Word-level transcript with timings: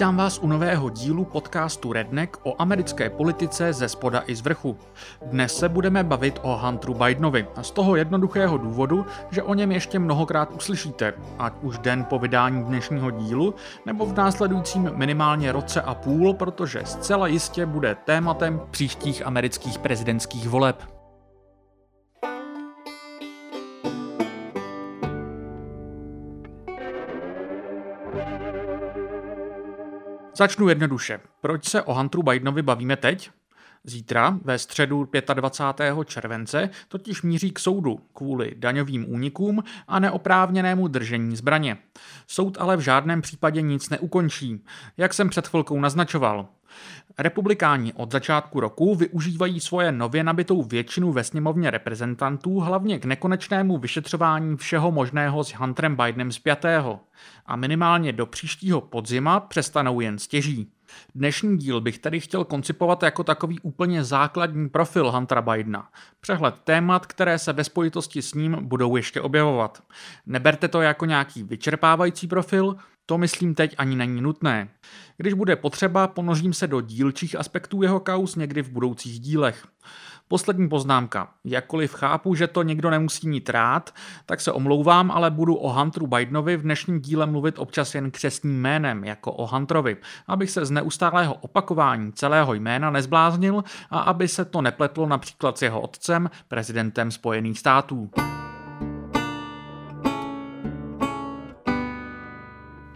Vítám 0.00 0.16
vás 0.16 0.38
u 0.38 0.46
nového 0.46 0.90
dílu 0.90 1.24
podcastu 1.24 1.92
Redneck 1.92 2.36
o 2.42 2.62
americké 2.62 3.10
politice 3.10 3.72
ze 3.72 3.88
spoda 3.88 4.22
i 4.26 4.34
z 4.34 4.40
vrchu. 4.40 4.76
Dnes 5.26 5.56
se 5.56 5.68
budeme 5.68 6.04
bavit 6.04 6.38
o 6.42 6.56
Hunteru 6.56 6.94
Bidenovi 6.94 7.46
a 7.56 7.62
z 7.62 7.70
toho 7.70 7.96
jednoduchého 7.96 8.58
důvodu, 8.58 9.06
že 9.30 9.42
o 9.42 9.54
něm 9.54 9.72
ještě 9.72 9.98
mnohokrát 9.98 10.52
uslyšíte, 10.56 11.12
ať 11.38 11.52
už 11.62 11.78
den 11.78 12.04
po 12.04 12.18
vydání 12.18 12.64
dnešního 12.64 13.10
dílu, 13.10 13.54
nebo 13.86 14.06
v 14.06 14.16
následujícím 14.16 14.90
minimálně 14.94 15.52
roce 15.52 15.82
a 15.82 15.94
půl, 15.94 16.34
protože 16.34 16.82
zcela 16.84 17.26
jistě 17.26 17.66
bude 17.66 17.94
tématem 17.94 18.60
příštích 18.70 19.26
amerických 19.26 19.78
prezidentských 19.78 20.48
voleb. 20.48 20.99
Začnu 30.40 30.68
jednoduše. 30.68 31.20
Proč 31.40 31.68
se 31.68 31.82
o 31.82 31.94
Hunteru 31.94 32.22
Bidenovi 32.22 32.62
bavíme 32.62 32.96
teď? 32.96 33.30
Zítra, 33.84 34.38
ve 34.44 34.58
středu 34.58 35.08
25. 35.34 35.94
července, 36.04 36.70
totiž 36.88 37.22
míří 37.22 37.50
k 37.50 37.58
soudu 37.58 38.00
kvůli 38.12 38.54
daňovým 38.56 39.12
únikům 39.12 39.62
a 39.88 39.98
neoprávněnému 39.98 40.88
držení 40.88 41.36
zbraně. 41.36 41.78
Soud 42.26 42.56
ale 42.60 42.76
v 42.76 42.80
žádném 42.80 43.22
případě 43.22 43.62
nic 43.62 43.90
neukončí, 43.90 44.64
jak 44.96 45.14
jsem 45.14 45.28
před 45.28 45.48
chvilkou 45.48 45.80
naznačoval. 45.80 46.48
Republikáni 47.18 47.92
od 47.92 48.12
začátku 48.12 48.60
roku 48.60 48.94
využívají 48.94 49.60
svoje 49.60 49.92
nově 49.92 50.24
nabitou 50.24 50.62
většinu 50.62 51.12
ve 51.12 51.24
sněmovně 51.24 51.70
reprezentantů 51.70 52.60
hlavně 52.60 52.98
k 52.98 53.04
nekonečnému 53.04 53.78
vyšetřování 53.78 54.56
všeho 54.56 54.92
možného 54.92 55.44
s 55.44 55.52
Hunterem 55.52 55.96
Bidenem 55.96 56.32
zpětého 56.32 57.00
a 57.46 57.56
minimálně 57.56 58.12
do 58.12 58.26
příštího 58.26 58.80
podzima 58.80 59.40
přestanou 59.40 60.00
jen 60.00 60.18
stěží. 60.18 60.72
Dnešní 61.14 61.58
díl 61.58 61.80
bych 61.80 61.98
tedy 61.98 62.20
chtěl 62.20 62.44
koncipovat 62.44 63.02
jako 63.02 63.24
takový 63.24 63.60
úplně 63.60 64.04
základní 64.04 64.68
profil 64.68 65.10
Huntera 65.10 65.42
Bidena. 65.42 65.88
Přehled 66.20 66.54
témat, 66.64 67.06
které 67.06 67.38
se 67.38 67.52
ve 67.52 67.64
spojitosti 67.64 68.22
s 68.22 68.34
ním 68.34 68.56
budou 68.60 68.96
ještě 68.96 69.20
objevovat. 69.20 69.82
Neberte 70.26 70.68
to 70.68 70.80
jako 70.80 71.04
nějaký 71.04 71.42
vyčerpávající 71.42 72.26
profil, 72.26 72.76
to 73.06 73.18
myslím 73.18 73.54
teď 73.54 73.74
ani 73.78 73.96
není 73.96 74.20
nutné. 74.20 74.68
Když 75.16 75.34
bude 75.34 75.56
potřeba, 75.56 76.06
ponořím 76.06 76.52
se 76.52 76.66
do 76.66 76.80
dílčích 76.80 77.36
aspektů 77.38 77.82
jeho 77.82 78.00
kaus 78.00 78.36
někdy 78.36 78.62
v 78.62 78.70
budoucích 78.70 79.20
dílech. 79.20 79.66
Poslední 80.30 80.68
poznámka. 80.68 81.28
Jakkoliv 81.44 81.94
chápu, 81.94 82.34
že 82.34 82.46
to 82.46 82.62
někdo 82.62 82.90
nemusí 82.90 83.28
mít 83.28 83.48
rád, 83.48 83.94
tak 84.26 84.40
se 84.40 84.52
omlouvám, 84.52 85.10
ale 85.10 85.30
budu 85.30 85.54
o 85.54 85.72
Hunteru 85.72 86.06
Bidenovi 86.06 86.56
v 86.56 86.62
dnešním 86.62 87.00
díle 87.00 87.26
mluvit 87.26 87.58
občas 87.58 87.94
jen 87.94 88.10
křesním 88.10 88.60
jménem, 88.60 89.04
jako 89.04 89.32
o 89.32 89.46
Hunterovi, 89.46 89.96
abych 90.26 90.50
se 90.50 90.64
z 90.64 90.70
neustálého 90.70 91.34
opakování 91.34 92.12
celého 92.12 92.54
jména 92.54 92.90
nezbláznil 92.90 93.64
a 93.90 93.98
aby 93.98 94.28
se 94.28 94.44
to 94.44 94.62
nepletlo 94.62 95.06
například 95.06 95.58
s 95.58 95.62
jeho 95.62 95.80
otcem, 95.80 96.30
prezidentem 96.48 97.10
Spojených 97.10 97.58
států. 97.58 98.10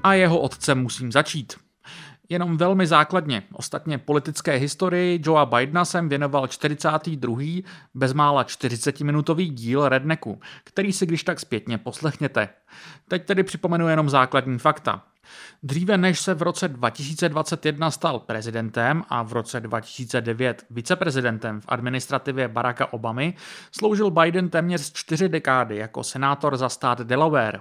A 0.02 0.14
jeho 0.14 0.40
otcem 0.40 0.82
musím 0.82 1.12
začít. 1.12 1.63
Jenom 2.28 2.56
velmi 2.56 2.86
základně. 2.86 3.42
Ostatně 3.52 3.98
politické 3.98 4.56
historii 4.56 5.20
Joea 5.24 5.46
Bidena 5.46 5.84
jsem 5.84 6.08
věnoval 6.08 6.46
42. 6.46 7.42
bezmála 7.94 8.44
40-minutový 8.44 9.54
díl 9.54 9.88
Redneku, 9.88 10.40
který 10.64 10.92
si 10.92 11.06
když 11.06 11.24
tak 11.24 11.40
zpětně 11.40 11.78
poslechněte. 11.78 12.48
Teď 13.08 13.24
tedy 13.24 13.42
připomenu 13.42 13.88
jenom 13.88 14.10
základní 14.10 14.58
fakta. 14.58 15.02
Dříve 15.62 15.98
než 15.98 16.20
se 16.20 16.34
v 16.34 16.42
roce 16.42 16.68
2021 16.68 17.90
stal 17.90 18.18
prezidentem 18.18 19.02
a 19.08 19.22
v 19.22 19.32
roce 19.32 19.60
2009 19.60 20.64
viceprezidentem 20.70 21.60
v 21.60 21.64
administrativě 21.68 22.48
Baracka 22.48 22.92
Obamy, 22.92 23.34
sloužil 23.72 24.10
Biden 24.10 24.48
téměř 24.48 24.92
čtyři 24.92 25.28
dekády 25.28 25.76
jako 25.76 26.04
senátor 26.04 26.56
za 26.56 26.68
stát 26.68 27.00
Delaware. 27.00 27.60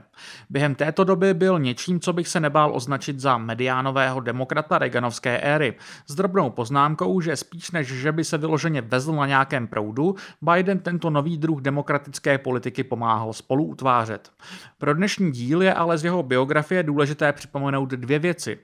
Během 0.49 0.75
této 0.75 1.03
doby 1.03 1.33
byl 1.33 1.59
něčím, 1.59 1.99
co 1.99 2.13
bych 2.13 2.27
se 2.27 2.39
nebál 2.39 2.75
označit 2.75 3.19
za 3.19 3.37
mediánového 3.37 4.19
demokrata 4.19 4.77
Reaganovské 4.77 5.37
éry, 5.37 5.75
s 6.07 6.15
drobnou 6.15 6.49
poznámkou, 6.49 7.21
že 7.21 7.35
spíš 7.35 7.71
než 7.71 7.87
že 7.87 8.11
by 8.11 8.23
se 8.23 8.37
vyloženě 8.37 8.81
vezl 8.81 9.13
na 9.13 9.27
nějakém 9.27 9.67
proudu, 9.67 10.15
Biden 10.41 10.79
tento 10.79 11.09
nový 11.09 11.37
druh 11.37 11.61
demokratické 11.61 12.37
politiky 12.37 12.83
pomáhal 12.83 13.33
spolu 13.33 13.65
utvářet. 13.65 14.31
Pro 14.77 14.93
dnešní 14.93 15.31
díl 15.31 15.61
je 15.61 15.73
ale 15.73 15.97
z 15.97 16.03
jeho 16.03 16.23
biografie 16.23 16.83
důležité 16.83 17.31
připomenout 17.53 17.89
dvě 17.89 18.19
věci. 18.19 18.59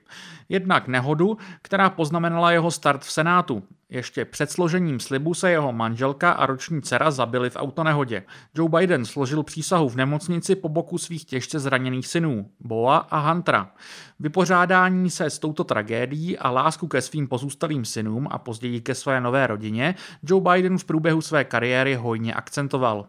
Jednak 0.48 0.88
nehodu, 0.88 1.38
která 1.62 1.90
poznamenala 1.90 2.52
jeho 2.52 2.70
start 2.70 3.02
v 3.02 3.12
Senátu. 3.12 3.62
Ještě 3.90 4.24
před 4.24 4.50
složením 4.50 5.00
slibu 5.00 5.34
se 5.34 5.50
jeho 5.50 5.72
manželka 5.72 6.32
a 6.32 6.46
roční 6.46 6.82
dcera 6.82 7.10
zabili 7.10 7.50
v 7.50 7.56
autonehodě. 7.56 8.22
Joe 8.54 8.68
Biden 8.68 9.04
složil 9.04 9.42
přísahu 9.42 9.88
v 9.88 9.96
nemocnici 9.96 10.56
po 10.56 10.68
boku 10.68 10.98
svých 10.98 11.24
těžce 11.24 11.58
zraněných 11.58 12.06
synů, 12.06 12.50
Boa 12.60 12.96
a 12.96 13.18
Huntera. 13.18 13.70
Vypořádání 14.20 15.10
se 15.10 15.30
s 15.30 15.38
touto 15.38 15.64
tragédií 15.64 16.38
a 16.38 16.50
lásku 16.50 16.86
ke 16.86 17.02
svým 17.02 17.28
pozůstalým 17.28 17.84
synům 17.84 18.28
a 18.30 18.38
později 18.38 18.80
ke 18.80 18.94
své 18.94 19.20
nové 19.20 19.46
rodině 19.46 19.94
Joe 20.22 20.42
Biden 20.42 20.78
v 20.78 20.84
průběhu 20.84 21.20
své 21.20 21.44
kariéry 21.44 21.94
hojně 21.94 22.34
akcentoval. 22.34 23.06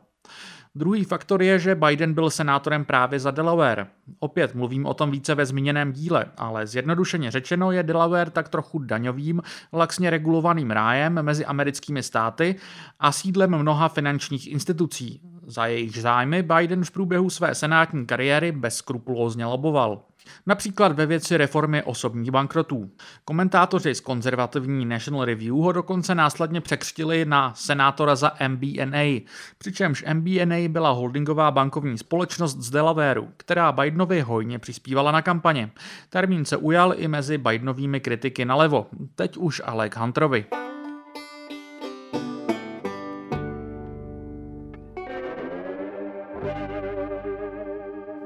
Druhý 0.76 1.04
faktor 1.04 1.42
je, 1.42 1.60
že 1.60 1.76
Biden 1.76 2.14
byl 2.14 2.30
senátorem 2.30 2.86
právě 2.86 3.20
za 3.20 3.32
Delaware. 3.32 3.88
Opět 4.20 4.56
mluvím 4.56 4.86
o 4.86 4.94
tom 4.94 5.12
více 5.12 5.36
ve 5.36 5.46
zmíněném 5.46 5.94
díle, 5.94 6.26
ale 6.38 6.68
zjednodušeně 6.68 7.32
řečeno 7.32 7.72
je 7.72 7.84
Delaware 7.84 8.30
tak 8.30 8.50
trochu 8.50 8.80
daňovým, 8.80 9.42
laxně 9.74 10.10
regulovaným 10.10 10.72
rájem 10.72 11.14
mezi 11.22 11.46
americkými 11.46 12.04
státy 12.04 12.56
a 13.00 13.12
sídlem 13.12 13.58
mnoha 13.58 13.90
finančních 13.90 14.48
institucí. 14.52 15.22
Za 15.48 15.66
jejich 15.66 16.02
zájmy 16.02 16.44
Biden 16.44 16.84
v 16.86 16.92
průběhu 16.92 17.30
své 17.30 17.56
senátní 17.56 18.06
kariéry 18.06 18.52
bezskrupulózně 18.52 19.46
loboval. 19.46 20.02
Například 20.46 20.92
ve 20.92 21.06
věci 21.06 21.38
reformy 21.38 21.84
osobních 21.84 22.32
bankrotů. 22.32 22.92
Komentátoři 23.26 23.96
z 23.96 24.00
konzervativní 24.00 24.86
National 24.86 25.26
Review 25.26 25.54
ho 25.54 25.72
dokonce 25.72 26.16
následně 26.16 26.62
překřtili 26.62 27.26
na 27.26 27.54
senátora 27.56 28.16
za 28.16 28.32
MBNA, 28.48 29.20
přičemž 29.58 30.06
MBNA 30.14 30.68
byla 30.68 30.90
holdingová 30.90 31.52
bankovní 31.52 31.98
společnost 31.98 32.58
z 32.60 32.70
Delawareu, 32.70 33.28
která 33.38 33.72
Bidenovi 33.72 34.22
hojně 34.22 34.60
přispívala 34.60 35.12
na 35.12 35.22
kampaně. 35.22 35.72
Termín 36.10 36.46
se 36.46 36.58
ujal 36.58 36.94
i 36.98 37.08
mezi 37.08 37.38
Bidenovými 37.38 38.00
kritiky 38.00 38.46
nalevo, 38.46 38.88
teď 39.16 39.38
už 39.38 39.62
ale 39.66 39.90
k 39.90 39.98
Hunterovi. 39.98 40.46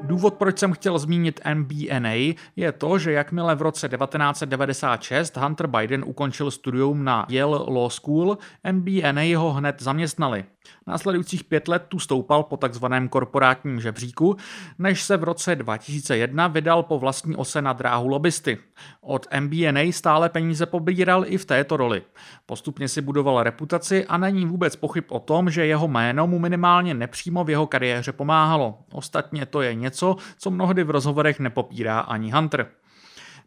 Důvod, 0.06 0.34
proč 0.34 0.60
jsem 0.60 0.74
chtěl 0.74 1.00
zmínit 1.00 1.40
MBNA, 1.54 2.14
je 2.56 2.72
to, 2.78 2.98
že 2.98 3.12
jakmile 3.12 3.56
v 3.56 3.62
roce 3.62 3.90
1996 3.90 5.38
Hunter 5.38 5.68
Biden 5.68 6.04
ukončil 6.08 6.52
studium 6.52 7.04
na 7.04 7.26
Yale 7.30 7.58
Law 7.58 7.90
School, 7.90 8.38
MBNA 8.72 9.40
ho 9.40 9.54
hned 9.54 9.82
zaměstnali. 9.82 10.46
Následujících 10.88 11.44
pět 11.44 11.68
let 11.68 11.86
tu 11.88 12.00
stoupal 12.00 12.44
po 12.44 12.58
takzvaném 12.58 13.08
korporátním 13.08 13.82
žebříku, 13.82 14.36
než 14.80 15.04
se 15.04 15.18
v 15.18 15.24
roce 15.24 15.56
2001 15.56 16.48
vydal 16.48 16.84
po 16.84 17.00
vlastní 17.00 17.36
ose 17.36 17.62
na 17.62 17.74
dráhu 17.74 18.08
lobbysty. 18.08 18.58
Od 19.02 19.28
MBNA 19.40 19.92
stále 19.92 20.30
peníze 20.30 20.66
pobíral 20.66 21.24
i 21.28 21.38
v 21.38 21.46
této 21.46 21.78
roli. 21.78 22.02
Postupně 22.46 22.88
si 22.88 23.02
budoval 23.02 23.44
reputaci 23.44 24.06
a 24.06 24.18
není 24.18 24.46
vůbec 24.46 24.76
pochyb 24.76 25.04
o 25.10 25.20
tom, 25.20 25.50
že 25.50 25.66
jeho 25.66 25.88
jméno 25.88 26.28
mu 26.28 26.40
minimálně 26.40 26.94
nepřímo 26.94 27.44
v 27.44 27.50
jeho 27.50 27.68
kariéře 27.68 28.12
pomáhalo. 28.12 28.80
Ostatně 28.92 29.46
to 29.46 29.62
je 29.62 29.76
něco, 29.76 30.16
co 30.38 30.52
mnohdy 30.52 30.84
v 30.84 30.90
rozhovorech 30.90 31.40
nepopírá 31.40 32.00
ani 32.00 32.32
Hunter. 32.32 32.68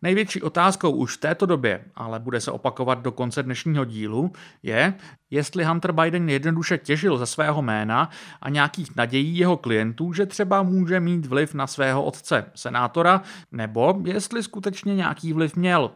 Největší 0.02 0.42
otázkou 0.42 0.90
už 0.90 1.16
v 1.16 1.20
této 1.20 1.46
době, 1.46 1.84
ale 1.94 2.20
bude 2.20 2.40
se 2.40 2.50
opakovat 2.50 2.98
do 2.98 3.12
konce 3.12 3.42
dnešního 3.42 3.84
dílu, 3.84 4.32
je, 4.62 4.94
jestli 5.30 5.64
Hunter 5.64 5.92
Biden 5.92 6.28
jednoduše 6.28 6.78
těžil 6.78 7.18
ze 7.18 7.26
svého 7.26 7.62
jména 7.62 8.10
a 8.42 8.48
nějakých 8.48 8.96
nadějí 8.96 9.38
jeho 9.38 9.56
klientů, 9.56 10.12
že 10.12 10.26
třeba 10.26 10.62
může 10.62 11.00
mít 11.00 11.26
vliv 11.26 11.54
na 11.54 11.66
svého 11.66 12.04
otce, 12.04 12.44
senátora, 12.54 13.22
nebo 13.52 14.02
jestli 14.04 14.42
skutečně 14.42 14.94
nějaký 14.94 15.32
vliv 15.32 15.56
měl. 15.56 15.90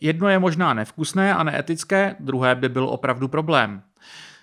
Jedno 0.00 0.28
je 0.28 0.38
možná 0.38 0.74
nevkusné 0.74 1.34
a 1.34 1.42
neetické, 1.42 2.16
druhé 2.20 2.54
by 2.54 2.68
byl 2.68 2.88
opravdu 2.88 3.28
problém. 3.28 3.82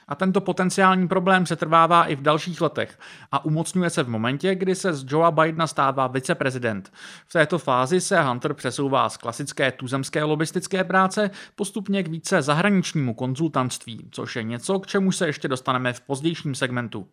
A 0.10 0.16
tento 0.16 0.42
potenciální 0.42 1.08
problém 1.08 1.46
se 1.46 1.56
trvává 1.56 2.06
i 2.06 2.16
v 2.16 2.22
dalších 2.22 2.62
letech 2.62 3.00
a 3.32 3.46
umocňuje 3.46 3.90
se 3.90 4.04
v 4.04 4.10
momentě, 4.10 4.56
kdy 4.56 4.76
se 4.76 4.94
z 4.94 5.06
Joea 5.08 5.32
Bidena 5.32 5.68
stává 5.68 6.08
viceprezident. 6.08 6.92
V 7.28 7.34
této 7.34 7.60
fázi 7.60 8.02
se 8.02 8.22
Hunter 8.22 8.54
přesouvá 8.54 9.10
z 9.10 9.18
klasické 9.18 9.72
tuzemské 9.72 10.24
lobistické 10.24 10.84
práce 10.84 11.32
postupně 11.56 12.04
k 12.04 12.08
více 12.08 12.42
zahraničnímu 12.42 13.14
konzultantství, 13.14 14.08
což 14.12 14.36
je 14.36 14.44
něco, 14.44 14.80
k 14.80 14.88
čemu 14.88 15.12
se 15.12 15.28
ještě 15.28 15.48
dostaneme 15.48 15.94
v 15.94 16.02
pozdějším 16.02 16.56
segmentu. 16.56 17.08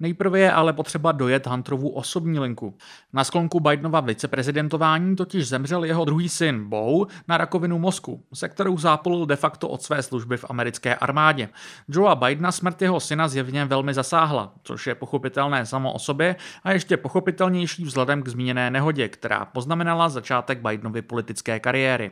Nejprve 0.00 0.40
je 0.40 0.52
ale 0.52 0.72
potřeba 0.72 1.12
dojet 1.12 1.46
Hunterovu 1.46 1.88
osobní 1.88 2.38
linku. 2.38 2.76
Na 3.12 3.24
sklonku 3.24 3.60
Bidenova 3.60 4.00
viceprezidentování 4.00 5.16
totiž 5.16 5.48
zemřel 5.48 5.84
jeho 5.84 6.04
druhý 6.04 6.28
syn 6.28 6.68
Bo 6.68 7.06
na 7.28 7.38
rakovinu 7.38 7.78
mozku, 7.78 8.24
se 8.34 8.48
kterou 8.48 8.78
zápolil 8.78 9.26
de 9.26 9.36
facto 9.36 9.68
od 9.68 9.82
své 9.82 10.02
služby 10.02 10.36
v 10.36 10.44
americké 10.48 10.94
armádě. 10.94 11.48
Joea 11.88 12.14
Bidena 12.38 12.52
smrt 12.52 12.82
jeho 12.82 13.00
syna 13.00 13.28
zjevně 13.28 13.64
velmi 13.64 13.94
zasáhla, 13.94 14.52
což 14.62 14.86
je 14.86 14.94
pochopitelné 14.94 15.66
samo 15.66 15.92
o 15.92 15.98
sobě 15.98 16.36
a 16.64 16.72
ještě 16.72 16.96
pochopitelnější 16.96 17.84
vzhledem 17.84 18.22
k 18.22 18.28
zmíněné 18.28 18.70
nehodě, 18.70 19.08
která 19.08 19.44
poznamenala 19.44 20.08
začátek 20.08 20.58
Bidenovy 20.58 21.02
politické 21.02 21.60
kariéry. 21.60 22.10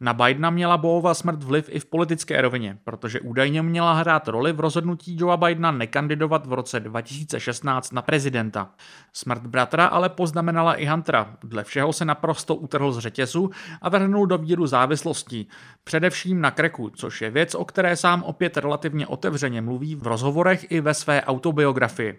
Na 0.00 0.14
Bidena 0.14 0.50
měla 0.50 0.76
Boova 0.76 1.14
smrt 1.14 1.42
vliv 1.42 1.68
i 1.72 1.80
v 1.80 1.86
politické 1.86 2.40
rovině, 2.40 2.78
protože 2.84 3.20
údajně 3.20 3.62
měla 3.62 3.92
hrát 3.92 4.28
roli 4.28 4.52
v 4.52 4.60
rozhodnutí 4.60 5.16
Joea 5.20 5.36
Bidena 5.36 5.70
nekandidovat 5.70 6.46
v 6.46 6.52
roce 6.52 6.80
2016 6.80 7.92
na 7.92 8.02
prezidenta. 8.02 8.70
Smrt 9.12 9.46
bratra 9.46 9.86
ale 9.86 10.08
poznamenala 10.08 10.74
i 10.74 10.86
Huntera, 10.86 11.36
dle 11.44 11.64
všeho 11.64 11.92
se 11.92 12.04
naprosto 12.04 12.54
utrhl 12.54 12.92
z 12.92 12.98
řetězu 12.98 13.50
a 13.82 13.88
vrhnul 13.88 14.26
do 14.26 14.38
víru 14.38 14.66
závislostí, 14.66 15.48
především 15.84 16.40
na 16.40 16.50
kreku, 16.50 16.90
což 16.90 17.22
je 17.22 17.30
věc, 17.30 17.54
o 17.54 17.64
které 17.64 17.96
sám 17.96 18.22
opět 18.22 18.56
relativně 18.56 19.06
otevřeně 19.06 19.62
mluví 19.62 19.94
v 19.94 20.06
rozhovorech 20.06 20.66
i 20.70 20.80
ve 20.80 20.94
své 20.94 21.22
autobiografii. 21.22 22.18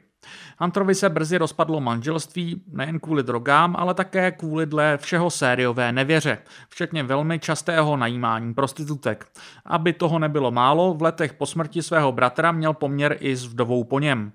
Hunterovi 0.59 0.95
se 0.95 1.09
brzy 1.09 1.37
rozpadlo 1.37 1.81
manželství 1.81 2.61
nejen 2.67 2.99
kvůli 2.99 3.23
drogám, 3.23 3.75
ale 3.79 3.93
také 3.93 4.31
kvůli 4.31 4.65
dle 4.65 4.97
všeho 4.97 5.29
sériové 5.29 5.91
nevěře, 5.91 6.37
včetně 6.69 7.03
velmi 7.03 7.39
častého 7.39 7.97
najímání 7.97 8.53
prostitutek. 8.53 9.27
Aby 9.65 9.93
toho 9.93 10.19
nebylo 10.19 10.51
málo, 10.51 10.93
v 10.93 11.01
letech 11.01 11.33
po 11.33 11.45
smrti 11.45 11.83
svého 11.83 12.11
bratra 12.11 12.51
měl 12.51 12.73
poměr 12.73 13.17
i 13.19 13.35
s 13.35 13.45
vdovou 13.45 13.83
po 13.83 13.99
něm. 13.99 14.31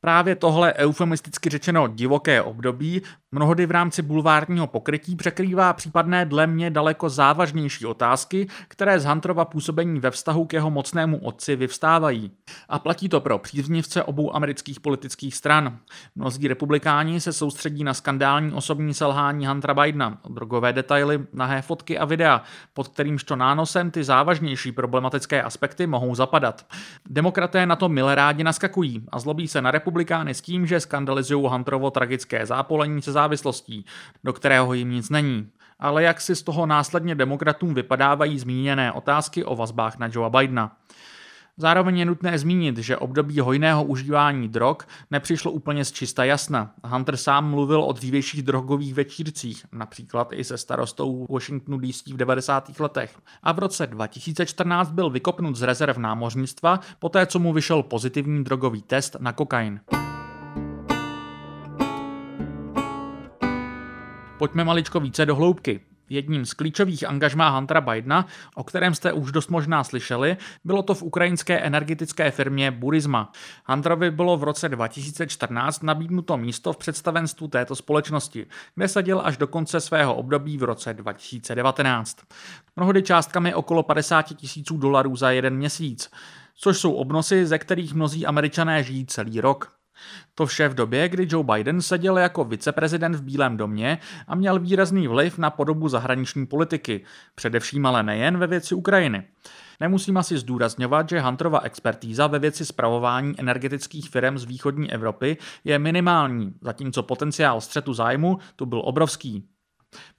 Právě 0.00 0.36
tohle 0.36 0.74
eufemisticky 0.74 1.50
řečeno 1.50 1.88
divoké 1.88 2.42
období 2.42 3.02
mnohdy 3.34 3.66
v 3.66 3.70
rámci 3.70 4.02
bulvárního 4.02 4.66
pokrytí 4.66 5.16
překrývá 5.16 5.72
případné 5.72 6.24
dle 6.24 6.46
mě 6.46 6.70
daleko 6.70 7.08
závažnější 7.08 7.86
otázky, 7.86 8.48
které 8.68 9.00
z 9.00 9.04
Hunterova 9.04 9.44
působení 9.44 10.00
ve 10.00 10.10
vztahu 10.10 10.44
k 10.44 10.52
jeho 10.52 10.70
mocnému 10.70 11.18
otci 11.18 11.56
vyvstávají. 11.56 12.30
A 12.68 12.78
platí 12.78 13.08
to 13.08 13.20
pro 13.20 13.38
příznivce 13.38 14.02
obou 14.02 14.36
amerických 14.36 14.80
politických 14.80 15.34
stran. 15.34 15.78
Mnozí 16.16 16.48
republikáni 16.48 17.20
se 17.20 17.32
soustředí 17.32 17.84
na 17.84 17.94
skandální 17.94 18.52
osobní 18.52 18.94
selhání 18.94 19.46
Huntera 19.46 19.74
Bidena, 19.74 20.18
drogové 20.28 20.72
detaily, 20.72 21.26
nahé 21.32 21.62
fotky 21.62 21.98
a 21.98 22.04
videa, 22.04 22.42
pod 22.74 22.88
kterýmž 22.88 23.24
to 23.24 23.36
nánosem 23.36 23.90
ty 23.90 24.04
závažnější 24.04 24.72
problematické 24.72 25.42
aspekty 25.42 25.86
mohou 25.86 26.14
zapadat. 26.14 26.66
Demokraté 27.08 27.66
na 27.66 27.76
to 27.76 27.88
milé 27.88 28.14
rádi 28.14 28.44
naskakují 28.44 29.04
a 29.12 29.18
zlobí 29.18 29.48
se 29.48 29.62
na 29.62 29.70
republikány 29.70 30.34
s 30.34 30.40
tím, 30.40 30.66
že 30.66 30.80
skandalizují 30.80 31.46
Hunterovo 31.48 31.90
tragické 31.90 32.46
zápolení 32.46 33.02
se 33.02 33.12
závislostí, 33.24 33.84
do 34.24 34.32
kterého 34.32 34.74
jim 34.74 34.90
nic 34.90 35.10
není. 35.10 35.48
Ale 35.78 36.02
jak 36.02 36.20
si 36.20 36.36
z 36.36 36.42
toho 36.42 36.66
následně 36.66 37.14
demokratům 37.14 37.74
vypadávají 37.74 38.38
zmíněné 38.38 38.92
otázky 38.92 39.44
o 39.44 39.56
vazbách 39.56 39.98
na 39.98 40.08
Joea 40.12 40.30
Bidena. 40.30 40.76
Zároveň 41.56 41.98
je 41.98 42.04
nutné 42.04 42.38
zmínit, 42.38 42.78
že 42.78 42.96
období 42.96 43.40
hojného 43.40 43.84
užívání 43.84 44.48
drog 44.48 44.76
nepřišlo 45.10 45.50
úplně 45.50 45.84
z 45.84 45.92
čista 45.92 46.24
jasna. 46.24 46.74
Hunter 46.84 47.16
sám 47.16 47.50
mluvil 47.50 47.82
o 47.82 47.92
dřívějších 47.92 48.42
drogových 48.42 48.94
večírcích, 48.94 49.66
například 49.72 50.28
i 50.32 50.44
se 50.44 50.58
starostou 50.58 51.26
Washingtonu 51.30 51.78
DC 51.78 52.06
v 52.06 52.16
90. 52.16 52.80
letech. 52.80 53.18
A 53.42 53.52
v 53.52 53.58
roce 53.58 53.86
2014 53.86 54.90
byl 54.90 55.10
vykopnut 55.10 55.56
z 55.56 55.62
rezerv 55.62 55.98
námořnictva, 55.98 56.80
poté 56.98 57.26
co 57.26 57.38
mu 57.38 57.52
vyšel 57.52 57.82
pozitivní 57.82 58.44
drogový 58.44 58.82
test 58.82 59.16
na 59.20 59.32
kokain. 59.32 59.80
Pojďme 64.38 64.64
maličko 64.64 65.00
více 65.00 65.26
do 65.26 65.36
hloubky. 65.36 65.80
Jedním 66.08 66.46
z 66.46 66.54
klíčových 66.54 67.08
angažmá 67.08 67.48
Huntera 67.48 67.80
Bidena, 67.80 68.26
o 68.54 68.64
kterém 68.64 68.94
jste 68.94 69.12
už 69.12 69.32
dost 69.32 69.50
možná 69.50 69.84
slyšeli, 69.84 70.36
bylo 70.64 70.82
to 70.82 70.94
v 70.94 71.02
ukrajinské 71.02 71.58
energetické 71.58 72.30
firmě 72.30 72.70
Burisma. 72.70 73.32
Hunterovi 73.66 74.10
bylo 74.10 74.36
v 74.36 74.44
roce 74.44 74.68
2014 74.68 75.82
nabídnuto 75.82 76.36
místo 76.36 76.72
v 76.72 76.76
představenstvu 76.76 77.48
této 77.48 77.76
společnosti, 77.76 78.46
kde 78.74 78.88
seděl 78.88 79.20
až 79.24 79.36
do 79.36 79.46
konce 79.46 79.80
svého 79.80 80.14
období 80.14 80.58
v 80.58 80.62
roce 80.62 80.94
2019. 80.94 82.18
Mnohdy 82.76 83.02
částkami 83.02 83.54
okolo 83.54 83.82
50 83.82 84.22
tisíců 84.22 84.78
dolarů 84.78 85.16
za 85.16 85.30
jeden 85.30 85.56
měsíc, 85.56 86.10
což 86.56 86.78
jsou 86.78 86.92
obnosy, 86.92 87.46
ze 87.46 87.58
kterých 87.58 87.94
mnozí 87.94 88.26
američané 88.26 88.82
žijí 88.82 89.06
celý 89.06 89.40
rok. 89.40 89.83
To 90.34 90.46
vše 90.46 90.68
v 90.68 90.74
době, 90.74 91.08
kdy 91.08 91.26
Joe 91.30 91.44
Biden 91.44 91.82
seděl 91.82 92.18
jako 92.18 92.44
viceprezident 92.44 93.16
v 93.16 93.22
Bílém 93.22 93.56
domě 93.56 93.98
a 94.28 94.34
měl 94.34 94.58
výrazný 94.58 95.08
vliv 95.08 95.38
na 95.38 95.50
podobu 95.50 95.88
zahraniční 95.88 96.46
politiky, 96.46 97.04
především 97.34 97.86
ale 97.86 98.02
nejen 98.02 98.38
ve 98.38 98.46
věci 98.46 98.74
Ukrajiny. 98.74 99.24
Nemusím 99.80 100.16
asi 100.16 100.38
zdůrazňovat, 100.38 101.08
že 101.08 101.20
Hunterova 101.20 101.60
expertíza 101.60 102.26
ve 102.26 102.38
věci 102.38 102.66
spravování 102.66 103.34
energetických 103.38 104.10
firm 104.10 104.38
z 104.38 104.44
východní 104.44 104.92
Evropy 104.92 105.36
je 105.64 105.78
minimální, 105.78 106.54
zatímco 106.60 107.02
potenciál 107.02 107.60
střetu 107.60 107.92
zájmu 107.92 108.38
tu 108.56 108.66
byl 108.66 108.82
obrovský. 108.84 109.48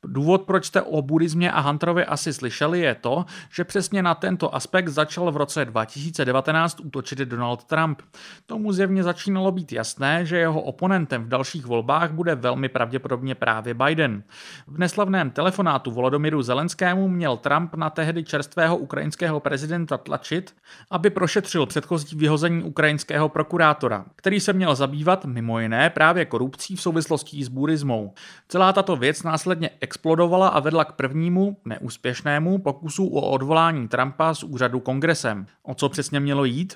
Důvod, 0.04 0.42
proč 0.42 0.66
jste 0.66 0.81
o 0.81 1.01
buddhismě 1.01 1.51
a 1.51 1.60
Hunterovi 1.60 2.06
asi 2.06 2.33
slyšeli, 2.33 2.80
je 2.80 2.95
to, 2.95 3.25
že 3.51 3.63
přesně 3.63 4.04
na 4.04 4.16
tento 4.16 4.56
aspekt 4.56 4.88
začal 4.88 5.31
v 5.31 5.38
roce 5.38 5.66
2019 5.66 6.80
útočit 6.80 7.19
Donald 7.19 7.63
Trump. 7.63 8.01
Tomu 8.45 8.72
zjevně 8.72 9.04
začínalo 9.04 9.51
být 9.51 9.72
jasné, 9.72 10.25
že 10.25 10.38
jeho 10.38 10.62
oponentem 10.62 11.24
v 11.24 11.27
dalších 11.27 11.66
volbách 11.66 12.12
bude 12.12 12.36
velmi 12.36 12.69
pravděpodobně 12.69 13.36
právě 13.36 13.74
Biden. 13.74 14.24
V 14.68 14.80
neslavném 14.80 15.31
telefonátu 15.31 15.92
Volodymyru 15.92 16.42
Zelenskému 16.42 17.07
měl 17.07 17.38
Trump 17.38 17.75
na 17.75 17.89
tehdy 17.89 18.24
čerstvého 18.24 18.77
ukrajinského 18.77 19.39
prezidenta 19.39 19.98
tlačit, 19.98 20.56
aby 20.92 21.10
prošetřil 21.10 21.66
předchozí 21.66 22.18
vyhození 22.18 22.63
ukrajinského 22.63 23.30
prokurátora, 23.30 24.06
který 24.16 24.39
se 24.39 24.54
měl 24.54 24.75
zabývat 24.75 25.25
mimo 25.25 25.60
jiné 25.60 25.89
právě 25.89 26.25
korupcí 26.25 26.75
v 26.75 26.82
souvislosti 26.82 27.44
s 27.44 27.48
buddhismou. 27.48 28.13
Celá 28.48 28.74
tato 28.74 28.96
věc 28.96 29.24
následně 29.65 29.77
explodovala 29.81 30.48
a 30.48 30.60
vedla 30.60 30.86
k 30.86 30.91
prvnímu, 30.91 31.57
neúspěšnému 31.65 32.57
pokusu 32.57 33.07
o 33.07 33.29
odvolání 33.31 33.88
Trumpa 33.88 34.34
z 34.34 34.43
úřadu 34.43 34.79
kongresem. 34.79 35.45
O 35.63 35.75
co 35.75 35.89
přesně 35.89 36.19
mělo 36.19 36.45
jít? 36.45 36.75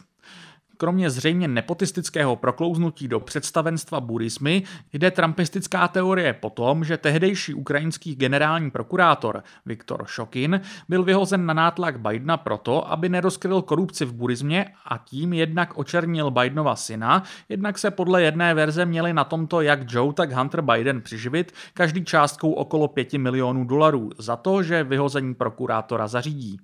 Kromě 0.81 1.09
zřejmě 1.09 1.47
nepotistického 1.47 2.35
proklouznutí 2.35 3.07
do 3.07 3.19
představenstva 3.19 3.99
burismy 3.99 4.63
jde 4.93 5.11
trumpistická 5.11 5.87
teorie 5.87 6.33
po 6.33 6.49
tom, 6.49 6.83
že 6.83 6.97
tehdejší 6.97 7.53
ukrajinský 7.53 8.15
generální 8.15 8.71
prokurátor 8.71 9.43
Viktor 9.65 10.03
Šokin 10.05 10.61
byl 10.89 11.03
vyhozen 11.03 11.45
na 11.45 11.53
nátlak 11.53 11.99
Bidena 11.99 12.37
proto, 12.37 12.91
aby 12.91 13.09
nerozkryl 13.09 13.61
korupci 13.61 14.05
v 14.05 14.13
burismě 14.13 14.65
a 14.85 14.97
tím 14.97 15.33
jednak 15.33 15.77
očernil 15.77 16.31
Bidenova 16.31 16.75
syna, 16.75 17.23
jednak 17.49 17.77
se 17.77 17.91
podle 17.91 18.23
jedné 18.23 18.53
verze 18.53 18.85
měli 18.85 19.13
na 19.13 19.23
tomto 19.23 19.61
jak 19.61 19.79
Joe, 19.93 20.13
tak 20.13 20.31
Hunter 20.31 20.61
Biden 20.61 21.01
přiživit 21.01 21.53
každý 21.73 22.05
částkou 22.05 22.51
okolo 22.51 22.87
5 22.87 23.13
milionů 23.13 23.63
dolarů 23.63 24.09
za 24.17 24.35
to, 24.35 24.63
že 24.63 24.83
vyhození 24.83 25.35
prokurátora 25.35 26.07
zařídí. 26.07 26.59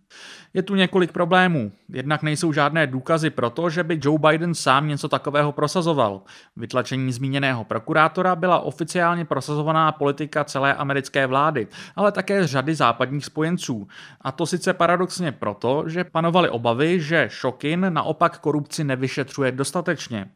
Je 0.54 0.62
tu 0.62 0.76
několik 0.76 1.12
problémů. 1.12 1.72
Jednak 1.90 2.24
nejsou 2.24 2.54
žádné 2.54 2.88
důkazy 2.88 3.30
pro 3.30 3.50
to, 3.50 3.70
že 3.70 3.84
by 3.84 4.05
Joe 4.06 4.18
Biden 4.20 4.56
sám 4.56 4.88
něco 4.88 5.10
takového 5.10 5.52
prosazoval. 5.52 6.22
Vytlačení 6.56 7.12
zmíněného 7.12 7.64
prokurátora 7.64 8.36
byla 8.36 8.60
oficiálně 8.60 9.26
prosazovaná 9.26 9.92
politika 9.92 10.44
celé 10.44 10.74
americké 10.74 11.28
vlády, 11.28 11.68
ale 11.96 12.12
také 12.12 12.48
řady 12.48 12.76
západních 12.76 13.26
spojenců. 13.26 13.88
A 14.22 14.32
to 14.32 14.46
sice 14.46 14.74
paradoxně 14.74 15.32
proto, 15.32 15.84
že 15.88 16.04
panovaly 16.04 16.50
obavy, 16.50 17.02
že 17.02 17.28
Šokin 17.32 17.86
naopak 17.90 18.40
korupci 18.40 18.84
nevyšetřuje 18.84 19.52
dostatečně. 19.52 20.28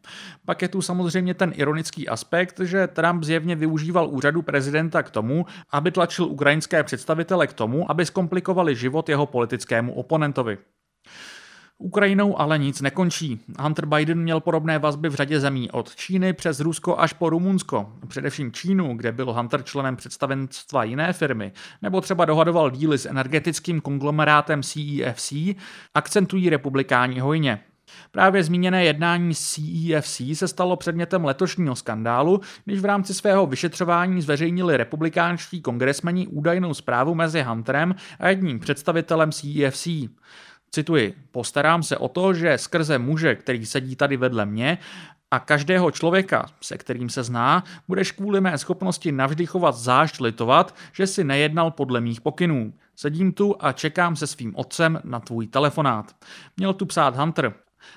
Pak 0.45 0.61
je 0.61 0.67
tu 0.67 0.81
samozřejmě 0.81 1.33
ten 1.33 1.51
ironický 1.55 2.09
aspekt, 2.09 2.59
že 2.59 2.87
Trump 2.87 3.23
zjevně 3.23 3.55
využíval 3.55 4.07
úřadu 4.09 4.41
prezidenta 4.41 5.03
k 5.03 5.11
tomu, 5.11 5.45
aby 5.71 5.91
tlačil 5.91 6.25
ukrajinské 6.25 6.83
představitele 6.83 7.47
k 7.47 7.53
tomu, 7.53 7.91
aby 7.91 8.05
zkomplikovali 8.05 8.75
život 8.75 9.09
jeho 9.09 9.25
politickému 9.25 9.93
oponentovi. 9.93 10.57
Ukrajinou 11.81 12.39
ale 12.39 12.59
nic 12.59 12.81
nekončí. 12.81 13.39
Hunter 13.59 13.85
Biden 13.85 14.21
měl 14.21 14.39
podobné 14.39 14.79
vazby 14.79 15.09
v 15.09 15.15
řadě 15.15 15.39
zemí, 15.39 15.71
od 15.71 15.95
Číny 15.95 16.33
přes 16.33 16.59
Rusko 16.59 16.99
až 16.99 17.13
po 17.13 17.29
Rumunsko. 17.29 17.93
Především 18.07 18.51
Čínu, 18.51 18.93
kde 18.93 19.11
byl 19.11 19.33
Hunter 19.33 19.63
členem 19.63 19.95
představenstva 19.95 20.83
jiné 20.83 21.13
firmy, 21.13 21.51
nebo 21.81 22.01
třeba 22.01 22.25
dohadoval 22.25 22.71
díly 22.71 22.97
s 22.97 23.05
energetickým 23.05 23.81
konglomerátem 23.81 24.63
CEFC, 24.63 25.33
akcentují 25.93 26.49
republikáni 26.49 27.19
hojně. 27.19 27.59
Právě 28.11 28.43
zmíněné 28.43 28.85
jednání 28.85 29.35
CEFC 29.35 30.21
se 30.33 30.47
stalo 30.47 30.75
předmětem 30.75 31.25
letošního 31.25 31.75
skandálu, 31.75 32.41
když 32.65 32.79
v 32.79 32.85
rámci 32.85 33.13
svého 33.13 33.45
vyšetřování 33.45 34.21
zveřejnili 34.21 34.77
republikánští 34.77 35.61
kongresmeni 35.61 36.27
údajnou 36.27 36.73
zprávu 36.73 37.15
mezi 37.15 37.41
Hunterem 37.41 37.95
a 38.19 38.29
jedním 38.29 38.59
představitelem 38.59 39.31
CEFC. 39.31 39.87
Cituji, 40.71 41.13
postarám 41.31 41.83
se 41.83 41.97
o 41.97 42.07
to, 42.07 42.33
že 42.33 42.57
skrze 42.57 42.97
muže, 42.97 43.35
který 43.35 43.65
sedí 43.65 43.95
tady 43.95 44.17
vedle 44.17 44.45
mě, 44.45 44.77
a 45.31 45.39
každého 45.39 45.91
člověka, 45.91 46.45
se 46.61 46.77
kterým 46.77 47.09
se 47.09 47.23
zná, 47.23 47.63
budeš 47.87 48.11
kvůli 48.11 48.41
mé 48.41 48.57
schopnosti 48.57 49.11
navždy 49.11 49.45
chovat 49.45 49.75
zášť 49.75 50.19
litovat, 50.19 50.75
že 50.93 51.07
si 51.07 51.23
nejednal 51.23 51.71
podle 51.71 52.01
mých 52.01 52.21
pokynů. 52.21 52.73
Sedím 52.95 53.31
tu 53.31 53.55
a 53.59 53.71
čekám 53.71 54.15
se 54.15 54.27
svým 54.27 54.55
otcem 54.55 55.01
na 55.03 55.19
tvůj 55.19 55.47
telefonát. 55.47 56.15
Měl 56.57 56.73
tu 56.73 56.85
psát 56.85 57.15
Hunter. 57.15 57.53